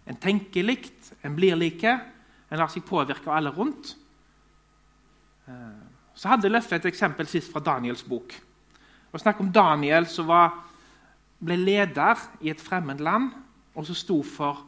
En 0.07 0.19
tenker 0.23 0.63
likt, 0.63 1.13
en 1.27 1.35
blir 1.35 1.57
like, 1.59 1.97
en 2.47 2.61
lar 2.61 2.71
seg 2.71 2.85
påvirke 2.87 3.27
av 3.27 3.41
alle 3.41 3.51
rundt. 3.55 3.97
Eh, 5.51 5.81
så 6.15 6.31
hadde 6.31 6.51
Løffe 6.53 6.79
et 6.79 6.87
eksempel 6.87 7.27
sist 7.31 7.51
fra 7.51 7.63
Daniels 7.65 8.05
bok. 8.07 8.37
Og 9.11 9.21
snakk 9.21 9.41
om 9.43 9.51
Daniel 9.53 10.07
som 10.11 10.29
var, 10.31 10.55
ble 11.43 11.59
leder 11.59 12.23
i 12.41 12.53
et 12.53 12.63
fremmed 12.63 13.03
land, 13.03 13.33
og 13.75 13.89
som 13.89 13.99
sto 13.99 14.21
for 14.25 14.63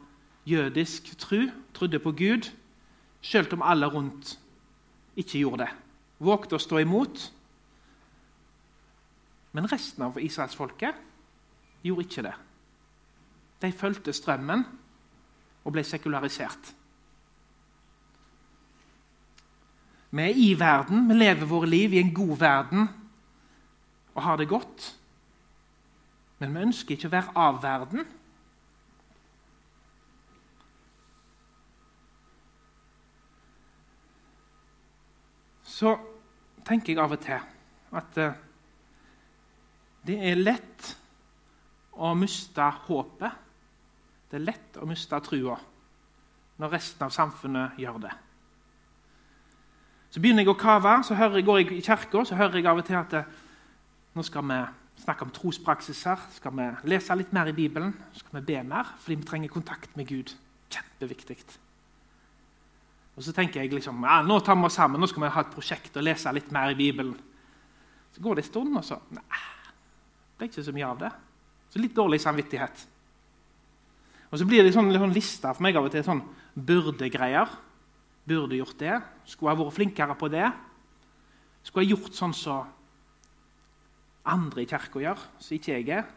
jødisk 0.49 1.13
tru, 1.21 1.47
trodde 1.73 2.01
på 2.03 2.11
Gud, 2.11 2.49
selv 3.21 3.53
om 3.53 3.65
alle 3.65 3.87
rundt 3.91 4.37
ikke 5.19 5.41
gjorde 5.41 5.65
det. 5.65 5.71
Vågte 6.19 6.57
å 6.57 6.61
stå 6.61 6.79
imot. 6.83 7.21
Men 9.55 9.67
resten 9.71 10.05
av 10.05 10.19
israelsfolket 10.21 10.95
gjorde 11.83 12.05
ikke 12.05 12.25
det. 12.27 12.35
De 13.59 13.71
fulgte 13.75 14.13
strømmen 14.15 14.63
og 15.65 15.73
ble 15.75 15.83
sekularisert. 15.83 16.73
Vi 20.09 20.23
er 20.25 20.37
i 20.41 20.53
verden, 20.57 21.05
vi 21.09 21.17
lever 21.19 21.45
våre 21.49 21.69
liv 21.69 21.93
i 21.93 22.01
en 22.01 22.13
god 22.13 22.37
verden 22.41 22.87
og 24.15 24.23
har 24.25 24.39
det 24.39 24.49
godt. 24.49 24.87
Men 26.39 26.55
vi 26.55 26.63
ønsker 26.69 26.95
ikke 26.95 27.11
å 27.11 27.13
være 27.13 27.35
av 27.37 27.59
verden. 27.63 28.07
Så 35.79 35.95
tenker 36.67 36.93
jeg 36.93 37.01
av 37.01 37.13
og 37.15 37.21
til 37.23 37.39
at 37.99 38.17
eh, 38.19 38.39
det 40.07 40.17
er 40.31 40.41
lett 40.41 40.89
å 41.99 42.11
miste 42.17 42.65
håpet 42.87 43.45
det 44.29 44.37
er 44.37 44.45
lett 44.45 44.77
å 44.77 44.87
miste 44.89 45.17
trua 45.25 45.55
når 46.59 46.73
resten 46.75 47.05
av 47.07 47.13
samfunnet 47.15 47.79
gjør 47.79 48.01
det. 48.03 48.11
Så 50.09 50.21
begynner 50.21 50.43
jeg 50.43 50.51
å 50.51 50.59
kave, 50.59 50.97
så 51.05 51.15
jeg, 51.15 51.45
går 51.45 51.61
jeg 51.61 51.71
i 51.77 51.85
kirka 51.85 52.25
så 52.27 52.37
hører 52.37 52.59
jeg 52.59 52.67
av 52.69 52.81
og 52.81 52.85
til 52.85 52.99
at 52.99 53.15
nå 54.17 54.25
skal 54.25 54.45
vi 54.49 54.59
snakke 54.99 55.25
om 55.25 55.31
trospraksiser, 55.33 56.27
skal 56.35 56.55
vi 56.59 56.67
lese 56.91 57.15
litt 57.15 57.31
mer 57.33 57.49
i 57.49 57.55
Bibelen, 57.55 57.93
skal 58.17 58.39
vi 58.39 58.45
be 58.51 58.63
mer, 58.67 58.91
fordi 58.99 59.19
vi 59.21 59.29
trenger 59.29 59.53
kontakt 59.53 59.95
med 59.97 60.09
Gud. 60.11 60.35
Kjempeviktig. 60.69 61.39
Og 63.19 63.25
Så 63.25 63.33
tenker 63.35 63.59
jeg 63.59 63.73
liksom, 63.75 63.99
ja, 64.07 64.21
nå 64.23 64.37
tar 64.39 64.55
vi 64.55 64.63
oss 64.63 64.77
sammen, 64.79 65.01
nå 65.01 65.07
skal 65.11 65.25
vi 65.25 65.31
ha 65.35 65.41
et 65.43 65.51
prosjekt 65.51 65.97
og 65.99 66.05
lese 66.07 66.31
litt 66.31 66.53
mer 66.55 66.71
i 66.71 66.77
Bibelen. 66.79 67.17
Så 68.15 68.23
går 68.23 68.39
det 68.39 68.45
en 68.45 68.47
stund, 68.47 68.77
og 68.79 68.85
så 68.87 68.95
Nei, 69.11 69.41
det 70.37 70.45
er 70.45 70.51
ikke 70.53 70.63
så 70.63 70.75
mye 70.77 70.87
av 70.87 71.01
det. 71.01 71.09
Så 71.69 71.81
litt 71.83 71.97
dårlig 71.97 72.21
samvittighet. 72.23 72.85
Og 74.31 74.39
så 74.39 74.47
blir 74.47 74.63
det 74.63 74.71
sånn, 74.71 74.93
sånn 74.95 75.13
lista 75.13 75.51
for 75.51 75.65
meg 75.65 75.75
av 75.75 75.89
og 75.89 75.91
til 75.91 76.05
sånn 76.05 76.23
burde-greier. 76.55 77.51
Burde 78.29 78.55
gjort 78.55 78.79
det. 78.79 78.95
Skulle 79.27 79.51
ha 79.51 79.59
vært 79.59 79.75
flinkere 79.75 80.15
på 80.15 80.29
det. 80.31 80.47
Skulle 81.65 81.83
ha 81.83 81.91
gjort 81.91 82.15
sånn 82.15 82.33
som 82.33 82.39
så 82.39 82.57
andre 84.29 84.63
i 84.63 84.69
kirka 84.69 85.01
gjør, 85.01 85.21
som 85.41 85.57
ikke 85.57 85.75
jeg 85.75 85.89
er. 85.97 86.07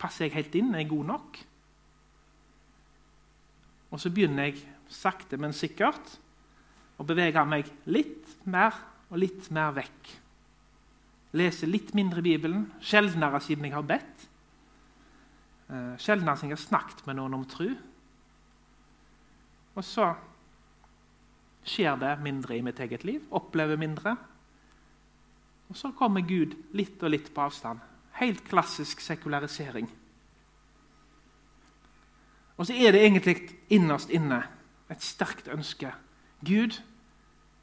Passer 0.00 0.26
jeg 0.26 0.36
helt 0.36 0.58
inn? 0.58 0.74
Er 0.74 0.82
jeg 0.82 0.90
god 0.90 1.10
nok? 1.12 1.38
Og 3.94 4.02
så 4.02 4.10
begynner 4.10 4.50
jeg 4.50 4.64
sakte, 4.92 5.38
men 5.40 5.54
sikkert 5.56 6.16
å 6.96 7.04
bevege 7.06 7.42
meg 7.48 7.68
litt 7.90 8.36
mer 8.48 8.74
og 9.10 9.20
litt 9.20 9.50
mer 9.54 9.74
vekk. 9.76 10.12
Lese 11.36 11.68
litt 11.68 11.92
mindre 11.96 12.22
i 12.22 12.28
Bibelen, 12.30 12.70
sjeldnere 12.80 13.40
siden 13.44 13.66
jeg 13.68 13.74
har 13.76 13.84
bedt. 13.86 14.28
Sjeldnere 16.00 16.38
siden 16.38 16.54
jeg 16.54 16.58
har 16.58 16.64
snakket 16.64 17.04
med 17.08 17.18
noen 17.18 17.36
om 17.36 17.44
tro. 17.50 17.68
Og 19.76 19.84
så 19.84 20.08
skjer 21.66 21.98
det 22.00 22.14
mindre 22.24 22.56
i 22.56 22.64
mitt 22.64 22.80
eget 22.80 23.04
liv. 23.04 23.26
Opplever 23.34 23.76
mindre. 23.80 24.14
Og 25.68 25.76
så 25.76 25.90
kommer 25.98 26.24
Gud 26.24 26.54
litt 26.78 27.02
og 27.02 27.12
litt 27.12 27.32
på 27.34 27.44
avstand. 27.44 27.82
Helt 28.16 28.44
klassisk 28.48 29.02
sekularisering. 29.04 29.88
Og 32.56 32.64
så 32.64 32.72
er 32.72 32.94
det 32.94 33.02
egentlig 33.04 33.50
innerst 33.74 34.12
inne 34.14 34.40
et 34.90 35.02
sterkt 35.02 35.48
ønske. 35.52 35.90
Gud, 36.46 36.78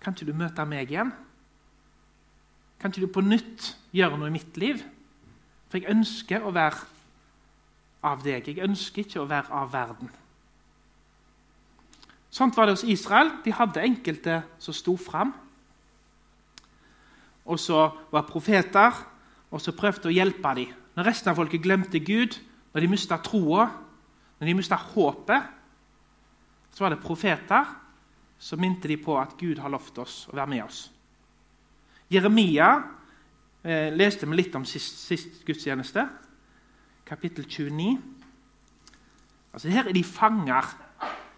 kan 0.03 0.15
ikke 0.15 0.27
du 0.27 0.35
møte 0.37 0.65
meg 0.67 0.91
igjen? 0.91 1.13
Kan 2.79 2.91
ikke 2.91 3.05
du 3.05 3.13
på 3.15 3.23
nytt 3.23 3.69
gjøre 3.95 4.17
noe 4.19 4.27
i 4.27 4.35
mitt 4.35 4.57
liv? 4.59 4.81
For 5.71 5.79
jeg 5.79 5.93
ønsker 5.93 6.43
å 6.43 6.51
være 6.53 6.81
av 8.03 8.25
deg. 8.25 8.49
Jeg 8.51 8.65
ønsker 8.65 9.05
ikke 9.05 9.21
å 9.23 9.29
være 9.29 9.55
av 9.55 9.71
verden. 9.71 10.11
Sånt 12.33 12.57
var 12.57 12.67
det 12.67 12.75
hos 12.75 12.87
Israel. 12.89 13.31
De 13.45 13.53
hadde 13.53 13.85
enkelte 13.85 14.41
som 14.59 14.75
sto 14.75 14.97
fram. 14.99 15.31
Og 17.45 17.59
så 17.59 17.85
var 18.11 18.27
profeter, 18.27 18.95
og 19.53 19.61
så 19.61 19.75
prøvde 19.77 20.09
å 20.09 20.13
hjelpe 20.13 20.53
dem. 20.57 20.71
Når 20.97 21.07
resten 21.09 21.31
av 21.31 21.37
folket 21.37 21.63
glemte 21.63 22.01
Gud, 22.03 22.35
når 22.73 22.85
de 22.85 22.89
mista 22.89 23.17
troa, 23.21 23.67
når 24.39 24.49
de 24.49 24.55
mista 24.57 24.77
håpet, 24.77 25.49
så 26.73 26.83
var 26.83 26.93
det 26.93 27.03
profeter 27.03 27.69
som 28.41 28.59
minte 28.59 28.89
de 28.89 28.97
på 28.99 29.15
at 29.19 29.37
Gud 29.39 29.61
har 29.61 29.71
lovt 29.71 30.01
oss 30.03 30.23
å 30.31 30.35
være 30.35 30.51
med 30.51 30.65
oss. 30.65 30.87
Jeremia 32.11 32.73
eh, 33.63 33.93
leste 33.93 34.27
vi 34.27 34.37
litt 34.37 34.55
om 34.57 34.65
sist, 34.67 34.99
sist 35.05 35.43
gudstjeneste 35.47 36.07
kapittel 37.05 37.45
29. 37.45 37.97
Altså 39.53 39.69
Her 39.69 39.87
er 39.87 39.93
de 39.93 40.03
fanger. 40.03 40.67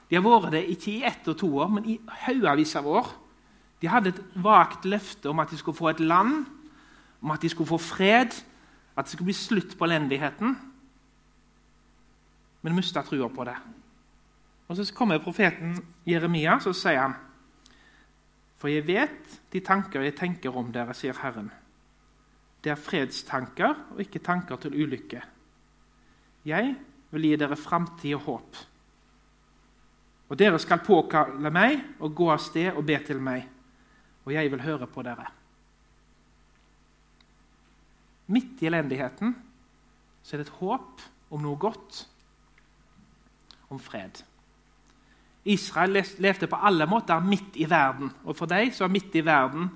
De 0.09 0.15
har 0.15 0.23
vært 0.23 0.53
det 0.53 0.65
ikke 0.71 0.91
i 0.93 1.03
ett 1.03 1.27
og 1.27 1.37
to 1.39 1.49
år, 1.57 1.71
men 1.77 1.87
i 1.89 1.99
haugevis 2.25 2.75
av 2.79 2.87
år. 2.87 3.09
De 3.81 3.89
hadde 3.91 4.13
et 4.13 4.21
vagt 4.41 4.85
løfte 4.87 5.29
om 5.29 5.41
at 5.43 5.51
de 5.51 5.57
skulle 5.59 5.77
få 5.77 5.89
et 5.91 5.99
land, 5.99 6.45
om 7.21 7.31
at 7.33 7.41
de 7.41 7.49
skulle 7.49 7.69
få 7.69 7.81
fred, 7.81 8.31
at 8.95 9.05
det 9.05 9.11
skulle 9.11 9.31
bli 9.31 9.37
slutt 9.37 9.75
på 9.77 9.85
elendigheten. 9.85 10.55
Men 12.61 12.77
mista 12.77 13.03
trua 13.03 13.27
på 13.29 13.45
det. 13.45 13.57
Og 14.67 14.75
Så 14.75 14.93
kommer 14.93 15.19
profeten 15.19 15.77
Jeremia 16.05 16.59
så 16.59 16.73
sier 16.73 17.01
han, 17.01 17.13
For 18.57 18.71
jeg 18.71 18.87
vet 18.87 19.39
de 19.53 19.59
tanker 19.61 20.01
jeg 20.01 20.15
tenker 20.17 20.55
om 20.57 20.71
dere, 20.73 20.93
sier 20.93 21.13
Herren. 21.21 21.51
Det 22.63 22.71
er 22.71 22.81
fredstanker 22.81 23.75
og 23.93 23.99
ikke 24.01 24.23
tanker 24.25 24.55
til 24.57 24.73
ulykke 24.73 25.21
'Jeg 26.45 26.75
vil 27.11 27.21
gi 27.21 27.35
dere 27.35 27.55
framtid 27.55 28.15
og 28.15 28.21
håp.' 28.21 28.57
'Og 30.29 30.39
dere 30.39 30.59
skal 30.59 30.79
påkalle 30.85 31.49
meg 31.49 31.83
og 31.99 32.15
gå 32.15 32.29
av 32.31 32.37
sted 32.37 32.73
og 32.73 32.85
be 32.85 32.97
til 33.05 33.21
meg, 33.21 33.49
og 34.25 34.33
jeg 34.33 34.51
vil 34.51 34.61
høre 34.61 34.87
på 34.87 35.01
dere.' 35.01 35.31
Midt 38.27 38.61
i 38.61 38.65
elendigheten 38.65 39.35
så 40.23 40.35
er 40.35 40.41
det 40.41 40.47
et 40.47 40.57
håp 40.59 41.01
om 41.29 41.41
noe 41.41 41.57
godt, 41.57 42.07
om 43.69 43.79
fred. 43.79 44.23
Israel 45.45 46.03
levde 46.17 46.47
på 46.47 46.55
alle 46.55 46.87
måter 46.89 47.19
midt 47.19 47.55
i 47.55 47.69
verden, 47.69 48.11
og 48.23 48.35
for 48.35 48.49
dem 48.49 48.71
var 48.79 48.87
midt 48.87 49.15
i 49.15 49.25
verden 49.25 49.69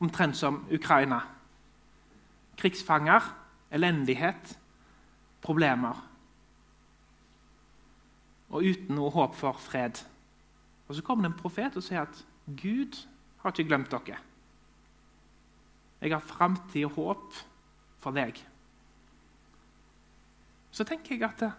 omtrent 0.00 0.36
som 0.36 0.64
Ukraina. 0.72 1.20
Krigsfanger, 2.56 3.20
elendighet, 3.70 4.58
problemer. 5.42 6.08
og 8.52 8.66
uten 8.68 8.98
noe 8.98 9.10
håp 9.12 9.36
for 9.38 9.56
fred. 9.56 10.02
Og 10.88 10.94
Så 10.94 11.02
kommer 11.02 11.24
det 11.24 11.32
en 11.32 11.40
profet 11.40 11.76
og 11.76 11.84
sier 11.84 12.04
at 12.04 12.18
Gud 12.46 12.98
har 13.40 13.54
ikke 13.54 13.68
glemt 13.70 13.90
dere. 13.90 14.18
Jeg 16.02 16.12
har 16.12 16.20
framtid 16.20 16.84
og 16.84 16.96
håp 16.98 17.38
for 18.02 18.12
deg. 18.12 18.36
Så 20.72 20.84
tenker 20.84 21.14
jeg 21.14 21.24
at 21.24 21.40
det, 21.40 21.52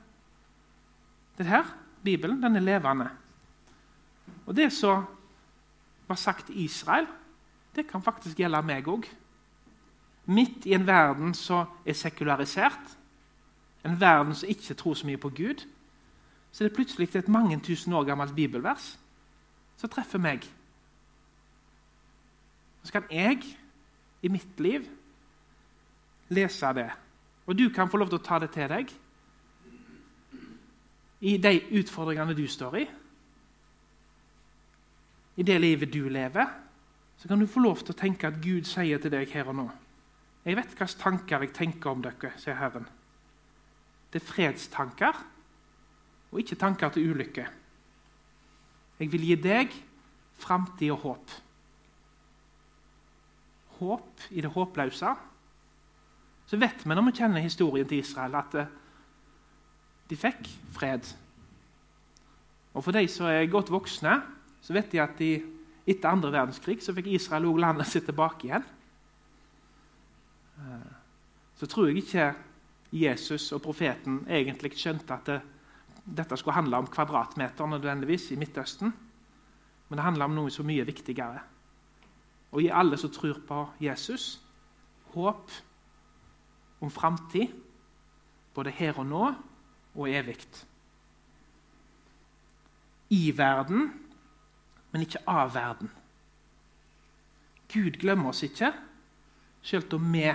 det 1.38 1.48
her, 1.48 1.66
Bibelen, 2.04 2.44
den 2.44 2.56
er 2.56 2.66
levende. 2.66 3.10
Og 4.46 4.56
det 4.56 4.72
som 4.74 5.06
var 6.08 6.16
sagt 6.16 6.50
i 6.50 6.64
Israel, 6.64 7.08
det 7.76 7.88
kan 7.88 8.04
faktisk 8.04 8.38
gjelde 8.38 8.62
meg 8.66 8.88
òg. 8.88 9.08
Midt 10.26 10.66
i 10.66 10.76
en 10.76 10.88
verden 10.88 11.34
som 11.34 11.68
er 11.86 11.98
sekularisert, 11.98 12.98
en 13.84 14.00
verden 14.00 14.36
som 14.36 14.50
ikke 14.50 14.78
tror 14.80 14.96
så 14.96 15.08
mye 15.08 15.20
på 15.20 15.32
Gud, 15.36 15.66
så 16.52 16.64
er 16.64 16.68
det 16.68 16.76
plutselig 16.76 17.16
et 17.16 17.28
mange 17.28 17.60
tusen 17.60 17.94
år 17.94 18.06
gammelt 18.08 18.36
bibelvers 18.36 18.94
som 19.78 19.90
treffer 19.90 20.22
meg. 20.22 20.46
Så 22.84 22.92
kan 22.92 23.08
jeg 23.12 23.42
i 24.22 24.30
mitt 24.32 24.60
liv 24.60 24.86
lese 26.30 26.74
det. 26.74 26.90
Og 27.46 27.58
du 27.58 27.70
kan 27.70 27.90
få 27.90 27.98
lov 27.98 28.12
til 28.12 28.22
å 28.22 28.24
ta 28.24 28.40
det 28.40 28.52
til 28.54 28.70
deg 28.70 28.92
i 31.24 31.38
de 31.38 31.54
utfordringene 31.80 32.36
du 32.36 32.46
står 32.48 32.78
i. 32.84 32.86
I 35.38 35.44
det 35.44 35.60
livet 35.62 35.94
du 35.94 36.08
lever, 36.10 36.50
så 37.18 37.28
kan 37.28 37.40
du 37.40 37.48
få 37.48 37.64
lov 37.64 37.82
til 37.82 37.94
å 37.94 37.98
tenke 37.98 38.28
at 38.28 38.42
Gud 38.44 38.68
sier 38.70 39.00
til 39.02 39.14
deg 39.14 39.32
her 39.32 39.50
og 39.50 39.56
nå 39.56 39.70
Jeg 40.44 40.58
vet 40.58 40.74
hvilke 40.76 41.00
tanker 41.00 41.46
jeg 41.46 41.54
tenker 41.56 41.94
om 41.94 42.02
dere, 42.04 42.34
sier 42.36 42.58
Herren. 42.60 42.86
Det 44.12 44.20
er 44.20 44.28
fredstanker 44.28 45.22
og 46.34 46.42
ikke 46.42 46.58
tanker 46.60 46.92
til 46.92 47.14
ulykke. 47.14 47.46
Jeg 49.00 49.12
vil 49.14 49.24
gi 49.30 49.38
deg 49.40 49.74
framtid 50.44 50.92
og 50.92 51.00
håp. 51.06 51.34
Håp 53.80 54.28
i 54.36 54.44
det 54.44 54.52
håpløse. 54.52 55.16
Så 56.46 56.60
vet 56.60 56.84
vi 56.84 56.94
når 56.94 57.08
vi 57.08 57.16
kjenner 57.22 57.46
historien 57.46 57.88
til 57.88 58.04
Israel, 58.04 58.36
at 58.36 58.56
eh, 58.60 58.72
de 60.10 60.20
fikk 60.20 60.50
fred. 60.76 61.08
Og 62.74 62.84
For 62.84 62.92
de 62.92 63.08
som 63.08 63.30
er 63.30 63.50
godt 63.50 63.72
voksne, 63.72 64.20
så 64.64 64.76
vet 64.76 64.92
de 64.94 65.02
at 65.04 65.18
de, 65.20 65.32
etter 65.84 66.10
andre 66.10 66.32
verdenskrig 66.32 66.80
så 66.84 66.96
fikk 66.96 67.12
Israel 67.12 67.50
også 67.50 67.64
landet 67.66 67.90
sitt 67.92 68.08
tilbake 68.08 68.48
igjen. 68.48 68.68
Eh, 70.60 70.92
så 71.60 71.70
tror 71.70 71.90
jeg 71.90 72.04
ikke 72.04 72.30
Jesus 72.94 73.50
og 73.56 73.64
profeten 73.66 74.22
egentlig 74.30 74.76
skjønte 74.78 75.16
at 75.16 75.30
det, 75.30 75.40
dette 76.04 76.38
skulle 76.40 76.56
handle 76.58 76.82
om 76.84 76.88
kvadratmeter 76.92 77.68
nødvendigvis 77.68 78.32
i 78.32 78.40
Midtøsten. 78.40 78.94
Men 79.88 80.00
det 80.00 80.06
handler 80.06 80.30
om 80.30 80.38
noe 80.38 80.52
så 80.52 80.66
mye 80.66 80.86
viktigere. 80.88 81.42
Å 82.54 82.62
gi 82.62 82.70
alle 82.70 83.00
som 83.00 83.12
tror 83.14 83.40
på 83.48 83.60
Jesus, 83.82 84.38
håp 85.14 85.52
om 86.84 86.92
framtid, 86.92 87.52
både 88.54 88.74
her 88.76 89.00
og 89.02 89.08
nå 89.10 89.24
og 89.94 90.10
evig. 90.10 90.38
I 93.14 93.32
verden, 93.38 93.92
men 94.94 95.02
ikke 95.02 95.24
av 95.28 95.56
verden. 95.56 95.90
Gud 97.74 97.98
glemmer 97.98 98.30
oss 98.30 98.44
ikke, 98.46 98.70
selv 99.66 99.96
om 99.98 100.12
vi 100.14 100.28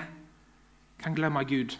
kan 0.98 1.14
glemme 1.14 1.44
Gud. 1.46 1.76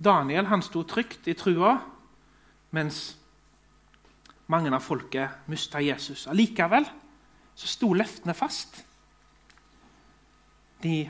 Daniel 0.00 0.48
han 0.48 0.62
sto 0.64 0.82
trygt 0.88 1.28
i 1.28 1.36
trua, 1.36 1.76
mens 2.72 3.16
mange 4.50 4.72
av 4.74 4.82
folket 4.82 5.46
mista 5.46 5.82
Jesus. 5.84 6.26
Allikevel 6.26 6.88
så 7.54 7.68
sto 7.68 7.92
løftene 7.94 8.34
fast. 8.34 8.80
De 10.82 11.04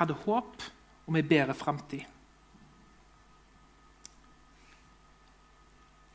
hadde 0.00 0.16
håp 0.24 0.64
om 1.06 1.18
en 1.18 1.28
bedre 1.28 1.54
framtid. 1.54 2.17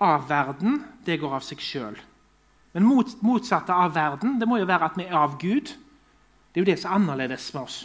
Av 0.04 0.28
verden, 0.28 0.82
det 1.06 1.20
går 1.22 1.38
av 1.38 1.46
seg 1.46 1.62
sjøl. 1.64 1.96
Men 2.74 2.88
mot, 2.90 3.10
motsatte 3.24 3.76
av 3.76 3.94
verden 3.96 4.40
det 4.42 4.48
må 4.50 4.58
jo 4.60 4.68
være 4.68 4.90
at 4.90 5.00
vi 5.00 5.06
er 5.06 5.18
av 5.20 5.38
Gud. 5.42 5.70
Det 6.52 6.60
er 6.60 6.66
jo 6.66 6.70
det 6.72 6.80
som 6.82 6.92
er 6.92 7.00
annerledes 7.00 7.46
med 7.54 7.62
oss. 7.64 7.78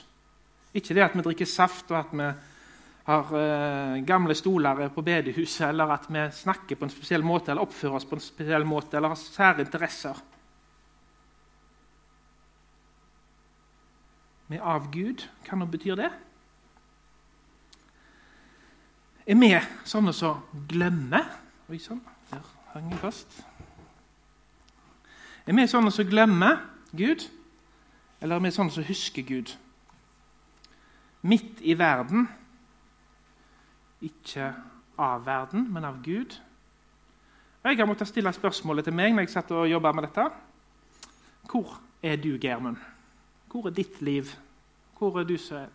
Ikke 0.76 0.96
det 0.96 1.04
at 1.04 1.16
vi 1.16 1.24
drikker 1.24 1.48
saft 1.48 1.92
og 1.92 2.00
at 2.00 2.14
vi 2.16 2.28
har 3.08 3.30
eh, 3.40 4.00
gamle 4.04 4.34
stoler 4.36 4.88
på 4.92 5.04
bedehuset, 5.04 5.70
eller 5.70 5.94
at 5.94 6.08
vi 6.12 6.26
snakker 6.42 6.76
på 6.76 6.84
en 6.84 6.92
spesiell 6.92 7.24
måte, 7.24 7.52
eller 7.52 7.64
oppfører 7.64 7.96
oss 7.96 8.08
på 8.08 8.18
en 8.18 8.24
spesiell 8.24 8.66
måte, 8.68 8.98
eller 8.98 9.14
har 9.14 9.20
sære 9.20 9.64
interesser. 9.64 10.18
Vi 14.48 14.56
er 14.56 14.64
av 14.64 14.90
Gud. 14.92 15.24
Hva 15.44 15.56
nå 15.60 15.68
betyr 15.68 15.96
det? 16.00 16.10
Er 19.28 19.36
vi 19.36 19.50
sånne 19.88 20.14
som 20.16 20.44
glemmer 20.68 21.26
Oi 21.68 21.78
sann, 21.78 22.00
der 22.30 22.40
hang 22.72 22.90
jeg 22.90 22.98
fast. 22.98 23.46
Er 25.46 25.56
vi 25.56 25.66
sånne 25.68 25.90
som 25.92 26.06
glemmer 26.08 26.60
Gud, 26.96 27.26
eller 28.20 28.36
er 28.36 28.44
vi 28.44 28.52
sånne 28.56 28.72
som 28.72 28.86
husker 28.88 29.24
Gud? 29.28 29.52
Midt 31.28 31.60
i 31.60 31.74
verden, 31.78 32.28
ikke 34.00 34.52
av 34.96 35.26
verden, 35.26 35.66
men 35.72 35.84
av 35.84 35.98
Gud. 36.04 36.38
Jeg 37.64 37.76
har 37.76 37.88
måttet 37.90 38.08
stille 38.08 38.32
spørsmålet 38.32 38.88
til 38.88 38.96
meg 38.96 39.12
når 39.12 39.26
jeg 39.26 39.34
satt 39.34 39.52
og 39.52 39.68
jobba 39.68 39.92
med 39.92 40.06
dette. 40.08 40.28
Hvor 41.50 41.74
er 42.02 42.16
du, 42.16 42.30
Germund? 42.40 42.78
Hvor 43.52 43.68
er 43.68 43.76
ditt 43.76 44.00
liv? 44.00 44.32
Hvor 44.98 45.20
er, 45.20 45.36
som, 45.36 45.68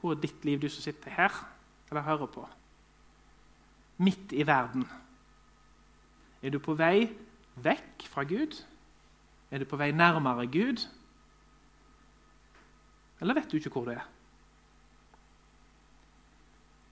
hvor 0.00 0.14
er 0.14 0.22
ditt 0.22 0.44
liv, 0.44 0.60
du 0.62 0.68
som 0.68 0.84
sitter 0.84 1.10
her 1.10 1.42
eller 1.90 2.06
hører 2.08 2.32
på? 2.32 2.48
midt 3.98 4.32
i 4.32 4.46
verden? 4.46 4.86
Er 6.42 6.50
du 6.50 6.58
på 6.62 6.74
vei 6.78 7.08
vekk 7.56 8.04
fra 8.06 8.22
Gud? 8.22 8.60
Er 9.50 9.58
du 9.58 9.64
på 9.64 9.76
vei 9.76 9.90
nærmere 9.90 10.46
Gud? 10.46 10.84
Eller 13.20 13.34
vet 13.34 13.50
du 13.50 13.56
ikke 13.56 13.70
hvor 13.70 13.84
du 13.84 13.90
er? 13.90 14.06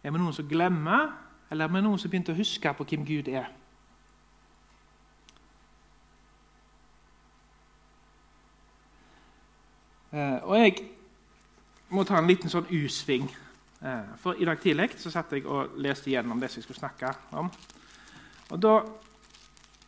Er 0.03 0.11
vi 0.11 0.19
noen 0.19 0.35
som 0.35 0.49
glemmer, 0.49 1.13
eller 1.51 1.67
er 1.67 1.73
vi 1.73 1.83
noen 1.83 1.99
som 1.99 2.11
begynte 2.11 2.35
å 2.35 2.39
huske 2.39 2.75
på 2.75 2.87
hvem 2.91 3.07
Gud 3.07 3.31
er? 3.31 3.49
Eh, 10.13 10.39
og 10.43 10.55
jeg 10.59 10.79
må 11.91 12.07
ta 12.07 12.19
en 12.19 12.31
liten 12.31 12.51
sånn 12.51 12.71
U-sving 12.71 13.27
Eh, 13.87 14.17
for 14.17 14.35
I 14.39 14.45
dag 14.45 14.61
tidlig 14.61 14.95
så 14.97 15.11
satt 15.13 15.33
jeg 15.37 15.45
og 15.47 15.77
leste 15.85 16.11
igjennom 16.11 16.41
det 16.41 16.49
som 16.51 16.61
jeg 16.61 16.67
skulle 16.67 16.81
snakke 16.81 17.11
om. 17.37 17.51
Og 18.51 18.63
da, 18.63 18.73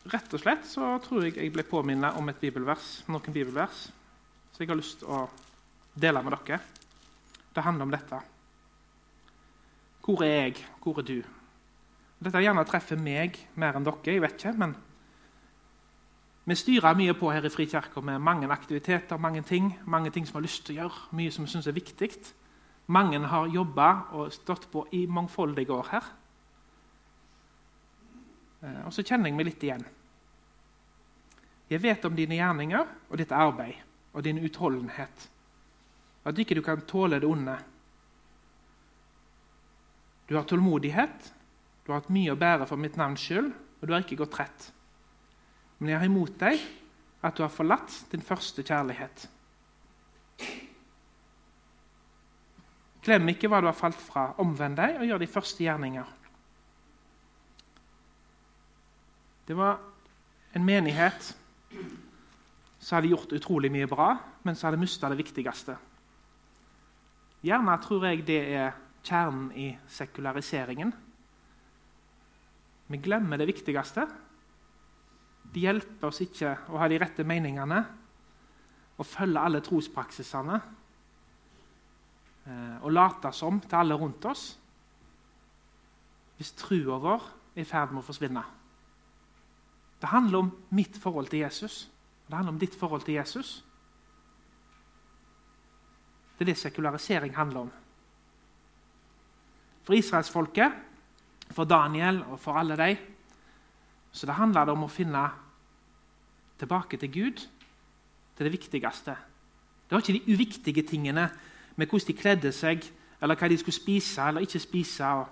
rett 0.07 0.33
og 0.33 0.41
slett, 0.41 0.65
så 0.65 0.95
tror 1.03 1.27
jeg 1.27 1.35
jeg 1.37 1.51
ble 1.53 1.65
påminnet 1.67 2.15
om 2.17 2.29
et 2.31 2.39
bibelvers, 2.39 3.01
noen 3.11 3.33
bibelvers 3.33 3.89
så 4.59 4.65
jeg 4.65 4.73
har 4.73 4.75
lyst 4.75 4.97
til 4.99 5.07
å 5.07 5.21
dele 5.95 6.19
med 6.19 6.33
dere. 6.35 6.57
Det 7.55 7.61
handler 7.63 7.85
om 7.85 7.93
dette. 7.93 8.17
Hvor 10.03 10.23
er 10.25 10.33
jeg? 10.33 10.65
Hvor 10.83 10.99
er 10.99 11.05
du? 11.07 11.21
Dette 12.19 12.41
gjerne 12.43 12.65
treffer 12.67 12.99
meg 12.99 13.39
mer 13.55 13.79
enn 13.79 13.87
dere. 13.87 14.03
jeg 14.03 14.21
vet 14.21 14.35
ikke, 14.35 14.53
men 14.59 14.75
Vi 16.43 16.55
styrer 16.55 16.95
mye 16.97 17.13
på 17.13 17.31
her 17.31 17.45
i 17.45 17.49
Frikirka 17.49 18.01
med 18.01 18.19
mange 18.19 18.51
aktiviteter, 18.51 19.17
mange 19.17 19.43
ting, 19.43 19.79
mange 19.85 20.09
ting 20.09 20.25
som 20.25 20.33
vi 20.33 20.37
har 20.37 20.47
lyst 20.47 20.65
til 20.65 20.75
å 20.75 20.81
gjøre, 20.81 21.01
mye 21.11 21.31
som 21.31 21.45
vi 21.45 21.51
syns 21.51 21.67
er 21.67 21.71
viktig. 21.77 22.09
Mange 22.87 23.19
har 23.19 23.47
jobba 23.47 24.09
og 24.11 24.33
stått 24.33 24.67
på 24.71 24.87
i 24.91 25.05
mangfoldige 25.05 25.71
år 25.71 25.87
her. 25.91 26.03
Eh, 28.61 28.81
og 28.85 28.93
så 28.93 29.05
kjenner 29.05 29.29
jeg 29.29 29.37
meg 29.37 29.49
litt 29.49 29.65
igjen. 29.65 29.85
Jeg 31.69 31.83
vet 31.83 32.05
om 32.07 32.15
dine 32.17 32.39
gjerninger 32.39 32.87
og 33.09 33.19
ditt 33.21 33.33
arbeid 33.35 33.77
og 34.13 34.25
din 34.25 34.41
utholdenhet. 34.41 35.27
At 36.25 36.39
ikke 36.41 36.57
du 36.57 36.63
kan 36.65 36.81
tåle 36.89 37.21
det 37.21 37.29
onde. 37.29 37.55
Du 40.29 40.35
har 40.37 40.45
tålmodighet, 40.49 41.31
du 41.85 41.93
har 41.93 42.01
hatt 42.01 42.11
mye 42.13 42.33
å 42.33 42.37
bære 42.37 42.67
for 42.69 42.77
mitt 42.77 42.97
navns 42.99 43.23
skyld, 43.23 43.49
og 43.49 43.87
du 43.87 43.93
har 43.95 44.03
ikke 44.03 44.19
gått 44.19 44.37
rett. 44.37 44.67
Men 45.79 45.93
jeg 45.93 46.01
har 46.01 46.09
imot 46.09 46.35
deg 46.41 46.61
at 47.25 47.37
du 47.37 47.43
har 47.45 47.53
forlatt 47.53 47.95
din 48.11 48.23
første 48.25 48.63
kjærlighet. 48.65 49.25
Glem 53.05 53.31
ikke 53.31 53.49
hva 53.49 53.61
du 53.63 53.69
har 53.69 53.77
falt 53.77 53.99
fra. 53.99 54.29
Omvend 54.43 54.77
deg 54.77 54.99
og 54.99 55.07
gjør 55.07 55.21
de 55.23 55.31
første 55.31 55.63
gjerninger. 55.63 56.15
Det 59.49 59.57
var 59.57 59.79
en 60.53 60.65
menighet 60.65 61.35
som 62.79 62.95
hadde 62.95 63.09
gjort 63.09 63.31
utrolig 63.33 63.71
mye 63.73 63.87
bra, 63.89 64.11
men 64.45 64.53
som 64.53 64.67
hadde 64.67 64.77
mista 64.77 65.09
det 65.09 65.17
viktigste. 65.17 65.73
Gjerne 67.41 67.77
tror 67.81 68.05
jeg 68.05 68.27
det 68.27 68.37
er 68.59 68.75
kjernen 69.01 69.47
i 69.57 69.71
sekulariseringen. 69.89 70.91
Vi 72.93 72.99
glemmer 73.01 73.41
det 73.41 73.47
viktigste. 73.49 74.05
Det 75.49 75.65
hjelper 75.65 76.11
oss 76.11 76.21
ikke 76.27 76.53
å 76.69 76.77
ha 76.83 76.91
de 76.91 77.01
rette 77.01 77.25
meningene 77.25 77.81
og 78.99 79.09
følge 79.09 79.47
alle 79.49 79.63
trospraksisene 79.65 80.59
eh, 82.45 82.77
og 82.83 82.93
late 82.93 83.33
som 83.33 83.57
til 83.65 83.81
alle 83.81 83.97
rundt 83.97 84.29
oss 84.29 84.45
hvis 86.37 86.53
trua 86.59 87.01
vår 87.01 87.29
er 87.55 87.65
i 87.65 87.67
ferd 87.67 87.97
med 87.97 88.03
å 88.03 88.07
forsvinne. 88.11 88.45
Det 89.99 90.09
handler 90.09 90.37
om 90.37 90.51
mitt 90.69 90.97
forhold 90.97 91.27
til 91.27 91.39
Jesus. 91.39 91.89
Det 92.27 92.35
handler 92.35 92.53
om 92.53 92.59
ditt 92.59 92.75
forhold 92.75 93.01
til 93.01 93.13
Jesus. 93.13 93.65
Det 96.37 96.45
er 96.45 96.53
det 96.53 96.57
sekularisering 96.57 97.35
handler 97.35 97.59
om. 97.59 97.71
For 99.83 99.93
israelsfolket, 99.93 100.71
for 101.51 101.63
Daniel 101.63 102.21
og 102.23 102.39
for 102.39 102.53
alle 102.53 102.77
de, 102.77 102.97
så 104.11 104.25
det 104.25 104.35
handler 104.35 104.65
det 104.65 104.73
om 104.73 104.85
å 104.85 104.91
finne 104.91 105.23
tilbake 106.59 106.97
til 106.97 107.11
Gud, 107.11 107.41
til 108.37 108.47
det 108.47 108.53
viktigste. 108.53 109.15
Det 109.89 109.95
var 109.95 110.03
ikke 110.03 110.19
de 110.19 110.33
uviktige 110.33 110.83
tingene 110.87 111.29
med 111.75 111.87
hvordan 111.87 112.07
de 112.07 112.13
kledde 112.13 112.51
seg, 112.55 112.85
eller 113.21 113.35
hva 113.35 113.49
de 113.49 113.57
skulle 113.57 113.75
spise 113.75 114.21
eller 114.21 114.45
ikke 114.45 114.61
spise, 114.61 115.05
og 115.05 115.27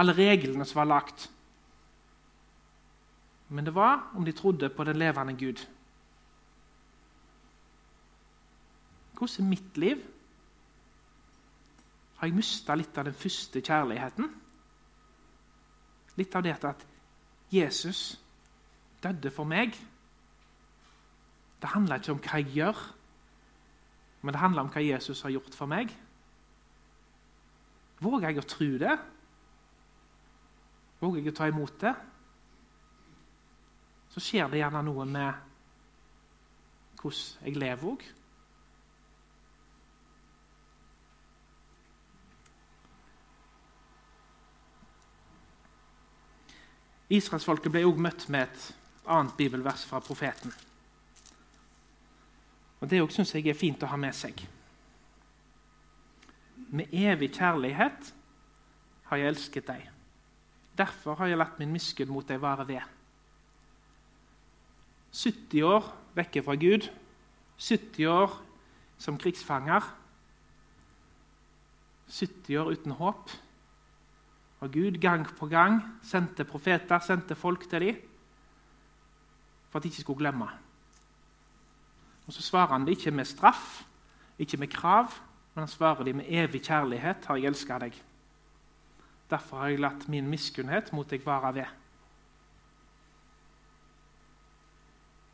alle 0.00 0.16
reglene 0.16 0.64
som 0.66 0.80
var 0.80 0.88
lagt. 0.88 1.28
Men 3.50 3.66
det 3.66 3.74
var 3.74 4.10
om 4.14 4.24
de 4.24 4.32
trodde 4.32 4.70
på 4.70 4.84
den 4.84 4.96
levende 4.96 5.34
Gud. 5.38 5.66
Hvordan 9.18 9.44
er 9.44 9.48
mitt 9.48 9.76
liv? 9.76 10.04
Har 12.16 12.28
jeg 12.28 12.36
mista 12.36 12.74
litt 12.74 12.98
av 12.98 13.04
den 13.08 13.16
første 13.16 13.60
kjærligheten? 13.60 14.28
Litt 16.16 16.34
av 16.36 16.44
det 16.44 16.54
at 16.64 16.86
Jesus 17.52 18.20
døde 19.02 19.32
for 19.34 19.48
meg. 19.48 19.74
Det 21.60 21.72
handler 21.74 22.00
ikke 22.00 22.14
om 22.14 22.22
hva 22.22 22.40
jeg 22.40 22.54
gjør, 22.54 22.78
men 24.22 24.32
det 24.32 24.40
handler 24.40 24.62
om 24.62 24.70
hva 24.72 24.84
Jesus 24.84 25.22
har 25.26 25.34
gjort 25.34 25.56
for 25.56 25.68
meg. 25.68 25.90
Våger 28.00 28.30
jeg 28.30 28.40
å 28.40 28.48
tro 28.48 28.70
det? 28.80 28.94
Våger 31.00 31.20
jeg 31.20 31.32
å 31.34 31.36
ta 31.36 31.48
imot 31.50 31.76
det? 31.82 31.94
Så 34.10 34.22
skjer 34.22 34.48
det 34.50 34.58
gjerne 34.62 34.82
noe 34.82 35.06
med 35.06 35.46
hvordan 37.00 37.46
jeg 37.46 37.56
lever 37.56 37.92
òg. 37.92 38.02
Israelsfolket 47.10 47.72
ble 47.74 47.82
òg 47.88 47.98
møtt 47.98 48.28
med 48.30 48.46
et 48.46 48.66
annet 49.10 49.34
bibelvers 49.38 49.82
fra 49.88 49.98
profeten. 50.04 50.52
Og 52.80 52.88
Det 52.88 53.00
syns 53.12 53.34
jeg 53.34 53.48
er 53.48 53.58
fint 53.58 53.82
å 53.82 53.90
ha 53.90 53.96
med 53.96 54.14
seg. 54.14 54.38
Med 56.70 56.92
evig 56.94 57.32
kjærlighet 57.34 58.12
har 59.10 59.18
jeg 59.18 59.32
elsket 59.32 59.66
deg. 59.66 59.88
Derfor 60.78 61.18
har 61.18 61.26
jeg 61.26 61.40
latt 61.40 61.58
min 61.58 61.72
miskunn 61.74 62.12
mot 62.14 62.26
deg 62.26 62.40
vare 62.40 62.64
ved. 62.68 62.99
70 65.12 65.62
år 65.66 65.86
vekke 66.14 66.42
fra 66.42 66.54
Gud, 66.54 66.88
70 67.58 68.06
år 68.06 68.36
som 68.98 69.18
krigsfanger, 69.18 69.84
70 72.10 72.56
år 72.60 72.72
uten 72.74 72.92
håp. 72.98 73.30
Og 74.60 74.72
Gud 74.72 74.98
gang 75.00 75.24
på 75.38 75.46
gang 75.48 75.80
sendte 76.04 76.44
profeter, 76.44 76.98
sendte 77.00 77.34
folk 77.34 77.68
til 77.70 77.80
dem 77.80 78.06
for 79.70 79.78
at 79.78 79.84
de 79.84 79.88
ikke 79.88 80.02
skulle 80.02 80.18
glemme. 80.18 80.48
Og 82.26 82.32
Så 82.32 82.42
svarer 82.42 82.72
han 82.72 82.86
det 82.86 82.98
ikke 82.98 83.10
med 83.10 83.24
straff, 83.24 83.82
ikke 84.38 84.56
med 84.56 84.68
krav, 84.68 85.06
men 85.54 85.62
han 85.62 85.68
svarer 85.68 86.04
dem 86.04 86.16
med 86.16 86.24
evig 86.28 86.62
kjærlighet 86.62 87.26
har 87.26 87.36
jeg 87.36 87.46
elska 87.46 87.78
deg. 87.78 87.94
Derfor 89.30 89.58
har 89.58 89.68
jeg 89.68 89.80
latt 89.80 90.08
min 90.08 90.28
miskunnhet 90.30 90.92
mot 90.92 91.10
deg 91.10 91.26
vare 91.26 91.54
ved. 91.54 91.79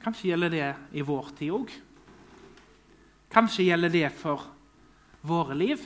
Kanskje 0.06 0.28
gjelder 0.30 0.52
det 0.54 0.66
i 0.94 1.02
vår 1.02 1.32
tid 1.34 1.50
òg. 1.50 1.72
Kanskje 3.34 3.64
gjelder 3.66 3.90
det 3.90 4.06
for 4.14 4.44
våre 5.26 5.56
liv. 5.58 5.82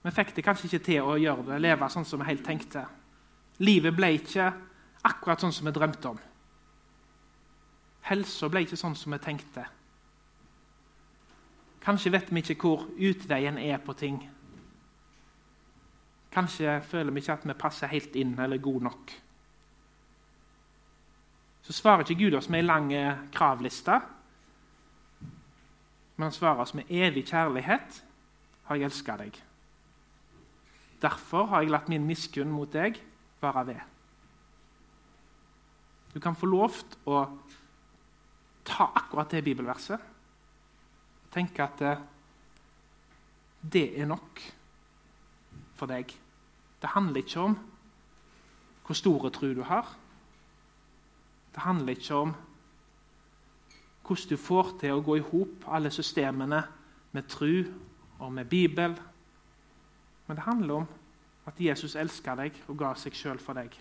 Vi 0.00 0.12
fikk 0.16 0.32
det 0.32 0.46
kanskje 0.46 0.70
ikke 0.70 0.86
til 0.86 1.04
å 1.04 1.18
gjøre 1.20 1.44
det, 1.50 1.60
leve 1.60 1.90
sånn 1.92 2.08
som 2.08 2.22
vi 2.22 2.30
helt 2.30 2.46
tenkte. 2.46 2.86
Livet 3.60 3.92
ble 3.92 4.14
ikke 4.16 4.48
akkurat 5.04 5.44
sånn 5.44 5.52
som 5.52 5.68
vi 5.68 5.76
drømte 5.76 6.14
om. 6.14 6.24
Helsa 8.08 8.48
ble 8.48 8.64
ikke 8.64 8.80
sånn 8.80 8.96
som 8.96 9.12
vi 9.12 9.20
tenkte. 9.20 9.68
Kanskje 11.84 12.16
vet 12.16 12.32
vi 12.32 12.40
ikke 12.40 12.62
hvor 12.64 12.88
utveien 12.96 13.60
er 13.60 13.76
på 13.84 13.92
ting. 13.92 14.22
Kanskje 16.32 16.80
føler 16.80 17.12
vi 17.12 17.20
ikke 17.20 17.42
at 17.42 17.50
vi 17.52 17.60
passer 17.60 17.92
helt 17.92 18.16
inn 18.16 18.38
eller 18.38 18.56
er 18.56 18.70
gode 18.70 18.88
nok. 18.88 19.20
Så 21.70 21.76
svarer 21.76 22.02
ikke 22.02 22.24
Gud 22.24 22.34
oss 22.34 22.48
med 22.50 22.64
ei 22.64 22.66
lang 22.66 22.88
kravliste, 23.30 24.00
men 26.16 26.26
han 26.26 26.34
svarer 26.34 26.64
oss 26.64 26.74
med 26.74 26.90
evig 26.90 27.28
kjærlighet 27.30 28.00
har 28.66 28.78
jeg 28.80 28.88
elska 28.90 29.14
deg. 29.20 29.38
Derfor 30.98 31.46
har 31.52 31.62
jeg 31.62 31.70
latt 31.70 31.86
min 31.88 32.08
miskunn 32.08 32.50
mot 32.50 32.72
deg 32.74 32.98
være 33.38 33.62
ved. 33.70 33.86
Du 36.10 36.18
kan 36.18 36.34
få 36.34 36.50
lov 36.50 36.82
å 37.06 37.22
ta 38.66 38.90
akkurat 38.90 39.30
det 39.30 39.44
bibelverset 39.46 40.02
og 40.02 41.30
tenke 41.30 41.62
at 41.62 41.86
eh, 41.86 42.02
det 43.62 43.86
er 43.94 44.10
nok 44.10 44.42
for 45.78 45.86
deg. 45.86 46.10
Det 46.82 46.94
handler 46.98 47.22
ikke 47.22 47.46
om 47.46 47.58
hvor 48.82 48.98
store 48.98 49.30
tro 49.30 49.54
du 49.54 49.62
har. 49.70 49.86
Det 51.60 51.66
handler 51.66 51.92
ikke 51.92 52.14
om 52.14 52.32
hvordan 54.10 54.30
du 54.30 54.36
får 54.40 54.70
til 54.80 54.96
å 54.96 55.02
gå 55.04 55.18
i 55.20 55.26
hop 55.28 55.68
alle 55.68 55.90
systemene 55.92 56.64
med 57.12 57.28
tru 57.30 57.60
og 58.18 58.32
med 58.32 58.48
Bibel 58.50 58.96
men 60.30 60.36
det 60.36 60.44
handler 60.46 60.74
om 60.74 60.84
at 61.50 61.56
Jesus 61.58 61.96
elsker 61.98 62.36
deg 62.38 62.58
og 62.70 62.76
ga 62.78 62.92
seg 62.94 63.16
sjøl 63.18 63.40
for 63.42 63.58
deg. 63.58 63.72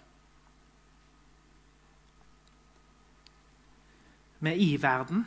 Vi 4.40 4.50
er 4.50 4.64
i 4.64 4.72
verden. 4.82 5.22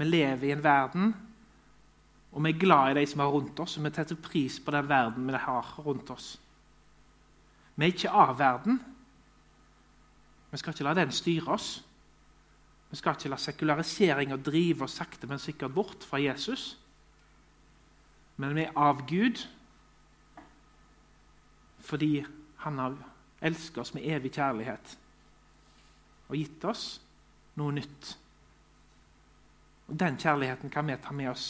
Vi 0.00 0.06
lever 0.08 0.48
i 0.48 0.54
en 0.54 0.64
verden, 0.64 1.12
og 2.32 2.46
vi 2.46 2.54
er 2.54 2.62
glad 2.62 2.94
i 2.94 2.96
de 3.02 3.04
som 3.12 3.20
er 3.20 3.28
rundt 3.34 3.60
oss, 3.60 3.76
og 3.76 3.84
vi 3.84 3.92
setter 3.98 4.22
pris 4.30 4.56
på 4.64 4.72
den 4.72 4.88
verden 4.88 5.28
vi 5.28 5.44
har 5.44 5.74
rundt 5.84 6.14
oss. 6.16 6.30
Vi 7.76 7.84
er 7.84 7.92
ikke 7.92 8.16
av 8.24 8.32
verden. 8.40 8.80
Vi 10.50 10.58
skal 10.58 10.74
ikke 10.74 10.86
la 10.86 10.94
den 10.96 11.12
styre 11.12 11.54
oss. 11.54 11.70
Vi 12.90 12.96
skal 12.96 13.16
ikke 13.18 13.30
la 13.32 13.36
sekulariseringa 13.36 14.36
drive 14.40 14.86
oss 14.86 14.96
sakte, 14.96 15.28
men 15.28 15.40
sikkert 15.42 15.74
bort 15.74 16.06
fra 16.08 16.20
Jesus 16.22 16.76
men 18.38 18.54
vi 18.54 18.64
er 18.68 18.76
av 18.78 19.02
Gud 19.10 19.40
fordi 21.88 22.20
han 22.62 22.78
har 22.78 22.96
elsket 23.48 23.80
oss 23.82 23.94
med 23.96 24.06
evig 24.06 24.30
kjærlighet 24.36 24.94
og 26.28 26.36
gitt 26.36 26.66
oss 26.68 26.82
noe 27.58 27.72
nytt. 27.74 28.10
Og 29.88 29.96
Den 29.98 30.18
kjærligheten 30.20 30.70
kan 30.70 30.86
vi 30.86 30.98
ta 31.02 31.14
med 31.16 31.30
oss 31.32 31.46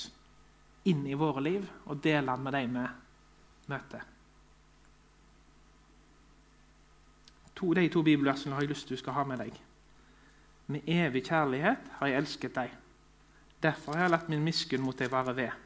inn 0.88 1.02
i 1.10 1.18
våre 1.18 1.42
liv 1.44 1.66
og 1.90 2.00
dele 2.04 2.30
den 2.30 2.46
med 2.46 2.56
de 2.56 2.62
vi 2.70 2.86
møter. 3.74 4.06
To, 7.58 7.72
de 7.74 7.88
to 7.90 8.02
bibelversene 8.06 8.54
har 8.54 8.62
jeg 8.62 8.70
lyst 8.70 8.86
til 8.86 8.96
du 8.96 9.02
skal 9.02 9.16
ha 9.16 9.24
med 9.26 9.40
deg. 9.42 9.56
Med 10.70 10.86
evig 10.86 11.24
kjærlighet 11.26 11.88
har 11.98 12.10
jeg 12.10 12.20
elsket 12.20 12.54
deg. 12.54 12.74
Derfor 13.62 13.96
har 13.96 14.06
jeg 14.06 14.14
latt 14.14 14.28
min 14.30 14.44
miskunn 14.46 14.84
mot 14.84 14.98
deg 14.98 15.10
være 15.10 15.34
ved. 15.34 15.64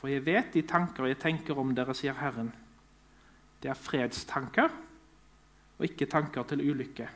For 0.00 0.10
jeg 0.10 0.26
vet 0.26 0.52
de 0.52 0.64
tanker 0.66 1.06
jeg 1.08 1.20
tenker 1.22 1.58
om 1.58 1.72
dere, 1.74 1.94
sier 1.96 2.18
Herren. 2.18 2.50
Det 3.62 3.70
er 3.70 3.78
fredstanker 3.78 4.72
og 5.78 5.84
ikke 5.86 6.10
tanker 6.10 6.44
til 6.50 6.64
ulykke. 6.66 7.08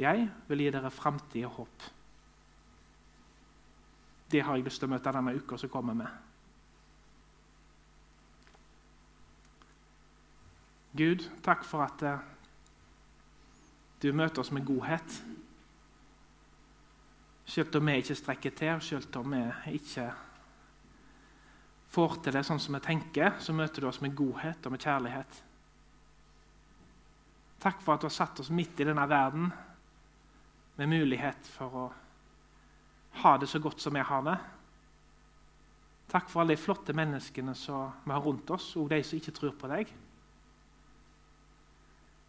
Jeg 0.00 0.28
vil 0.48 0.64
gi 0.64 0.70
dere 0.72 0.90
framtid 0.90 1.44
og 1.46 1.58
håp. 1.60 1.88
Det 4.32 4.40
har 4.42 4.56
jeg 4.56 4.64
lyst 4.64 4.80
til 4.80 4.88
å 4.88 4.94
møte 4.94 5.12
denne 5.12 5.36
uka 5.36 5.60
som 5.60 5.70
kommer 5.70 5.94
med. 5.94 6.31
Gud, 10.92 11.24
takk 11.40 11.64
for 11.64 11.86
at 11.86 12.02
eh, 12.04 12.24
du 14.02 14.10
møter 14.12 14.42
oss 14.42 14.50
med 14.52 14.66
godhet. 14.68 15.14
Selv 17.48 17.78
om 17.78 17.88
vi 17.88 17.94
ikke 18.02 18.16
strekker 18.18 18.54
til, 18.56 18.82
selv 18.84 19.16
om 19.22 19.32
vi 19.32 19.40
ikke 19.78 20.10
får 21.92 22.18
til 22.24 22.36
det 22.36 22.44
sånn 22.48 22.60
som 22.60 22.76
vi 22.76 22.82
tenker, 22.84 23.34
så 23.40 23.56
møter 23.56 23.84
du 23.84 23.88
oss 23.88 24.02
med 24.04 24.14
godhet 24.16 24.68
og 24.68 24.74
med 24.74 24.84
kjærlighet. 24.84 25.40
Takk 27.62 27.80
for 27.80 27.94
at 27.94 28.04
du 28.04 28.08
har 28.08 28.16
satt 28.16 28.40
oss 28.42 28.52
midt 28.52 28.80
i 28.80 28.86
denne 28.88 29.04
verden 29.08 29.50
med 30.76 30.92
mulighet 30.92 31.48
for 31.56 31.76
å 31.78 31.88
ha 33.22 33.36
det 33.38 33.48
så 33.48 33.60
godt 33.62 33.80
som 33.80 33.96
vi 33.96 34.04
har 34.04 34.24
det. 34.28 34.38
Takk 36.12 36.28
for 36.28 36.42
alle 36.42 36.56
de 36.56 36.60
flotte 36.60 36.92
menneskene 36.96 37.54
som 37.56 37.92
vi 38.04 38.12
har 38.12 38.24
rundt 38.24 38.50
oss, 38.52 38.74
og 38.76 38.90
de 38.92 39.00
som 39.04 39.20
ikke 39.20 39.36
tror 39.36 39.54
på 39.56 39.70
deg. 39.72 39.92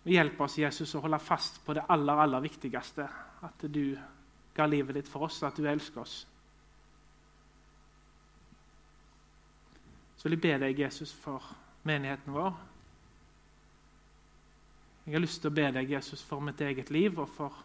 Hjelp 0.03 0.41
oss, 0.43 0.57
Jesus, 0.59 0.95
å 0.95 1.01
holde 1.03 1.19
fast 1.23 1.61
på 1.63 1.75
det 1.77 1.85
aller, 1.93 2.19
aller 2.25 2.43
viktigste. 2.43 3.07
At 3.43 3.63
du 3.71 3.95
ga 4.55 4.65
livet 4.67 4.97
ditt 4.99 5.09
for 5.09 5.29
oss, 5.29 5.39
at 5.43 5.57
du 5.57 5.67
elsker 5.69 6.03
oss. 6.03 6.15
Så 10.17 10.27
vil 10.27 10.37
jeg 10.37 10.43
be 10.43 10.59
deg, 10.65 10.79
Jesus, 10.79 11.11
for 11.23 11.43
menigheten 11.87 12.35
vår. 12.35 12.53
Jeg 15.05 15.17
har 15.17 15.23
lyst 15.23 15.41
til 15.43 15.51
å 15.51 15.55
be 15.55 15.65
deg, 15.75 15.89
Jesus, 15.91 16.21
for 16.23 16.43
mitt 16.43 16.61
eget 16.63 16.91
liv 16.95 17.17
og 17.19 17.27
for 17.27 17.63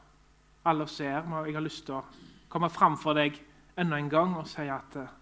alle 0.67 0.89
oss 0.89 0.99
her. 0.99 1.23
Jeg 1.47 1.55
har 1.55 1.63
lyst 1.63 1.85
til 1.87 1.99
å 1.99 2.05
komme 2.51 2.71
fram 2.71 2.97
for 2.99 3.19
deg 3.19 3.39
enda 3.79 3.99
en 3.99 4.11
gang 4.11 4.35
og 4.41 4.49
si 4.51 4.67
at 4.67 4.97
eh, 4.99 5.13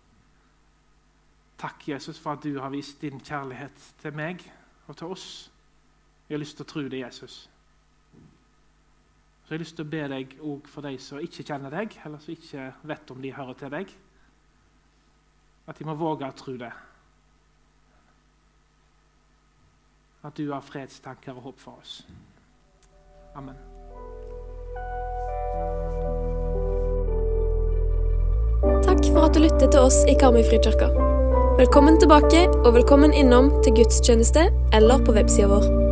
takk, 1.61 1.88
Jesus, 1.88 2.16
for 2.20 2.37
at 2.37 2.44
du 2.44 2.57
har 2.61 2.72
vist 2.72 3.00
din 3.05 3.20
kjærlighet 3.20 3.85
til 4.00 4.16
meg 4.16 4.40
og 4.87 4.96
til 4.96 5.12
oss. 5.12 5.29
Jeg 6.29 6.35
har 6.35 6.43
lyst 6.43 6.57
til 6.59 6.67
å 6.67 6.71
tro 6.71 6.83
det, 6.91 6.99
Jesus. 6.99 7.35
Så 9.47 9.55
jeg 9.55 9.59
har 9.59 9.62
lyst 9.62 9.77
til 9.79 9.87
å 9.87 9.91
be 9.91 10.03
deg 10.11 10.33
òg 10.43 10.67
for 10.67 10.83
de 10.83 10.97
som 10.99 11.23
ikke 11.23 11.47
kjenner 11.47 11.71
deg, 11.71 11.95
eller 12.03 12.19
som 12.19 12.35
ikke 12.35 12.67
vet 12.91 13.12
om 13.15 13.23
de 13.23 13.31
hører 13.37 13.61
til 13.61 13.71
deg, 13.77 13.95
at 15.67 15.79
de 15.79 15.87
må 15.87 15.95
våge 15.99 16.27
å 16.27 16.35
tro 16.35 16.57
det. 16.59 16.73
At 20.27 20.35
du 20.35 20.51
har 20.51 20.67
fredstanker 20.67 21.39
og 21.39 21.47
håp 21.47 21.62
for 21.62 21.79
oss. 21.79 22.01
Amen. 23.39 23.55
Takk 28.83 29.12
for 29.12 29.29
at 29.29 29.35
du 29.35 29.45
lyttet 29.47 29.71
til 29.71 29.79
oss 29.79 30.03
i 30.11 30.19
Karmøyfrikirka. 30.19 30.91
Velkommen 31.62 32.03
tilbake, 32.03 32.49
og 32.67 32.73
velkommen 32.75 33.15
innom 33.15 33.55
til 33.62 33.79
gudstjeneste 33.79 34.51
eller 34.75 35.07
på 35.07 35.15
websida 35.15 35.55
vår. 35.55 35.86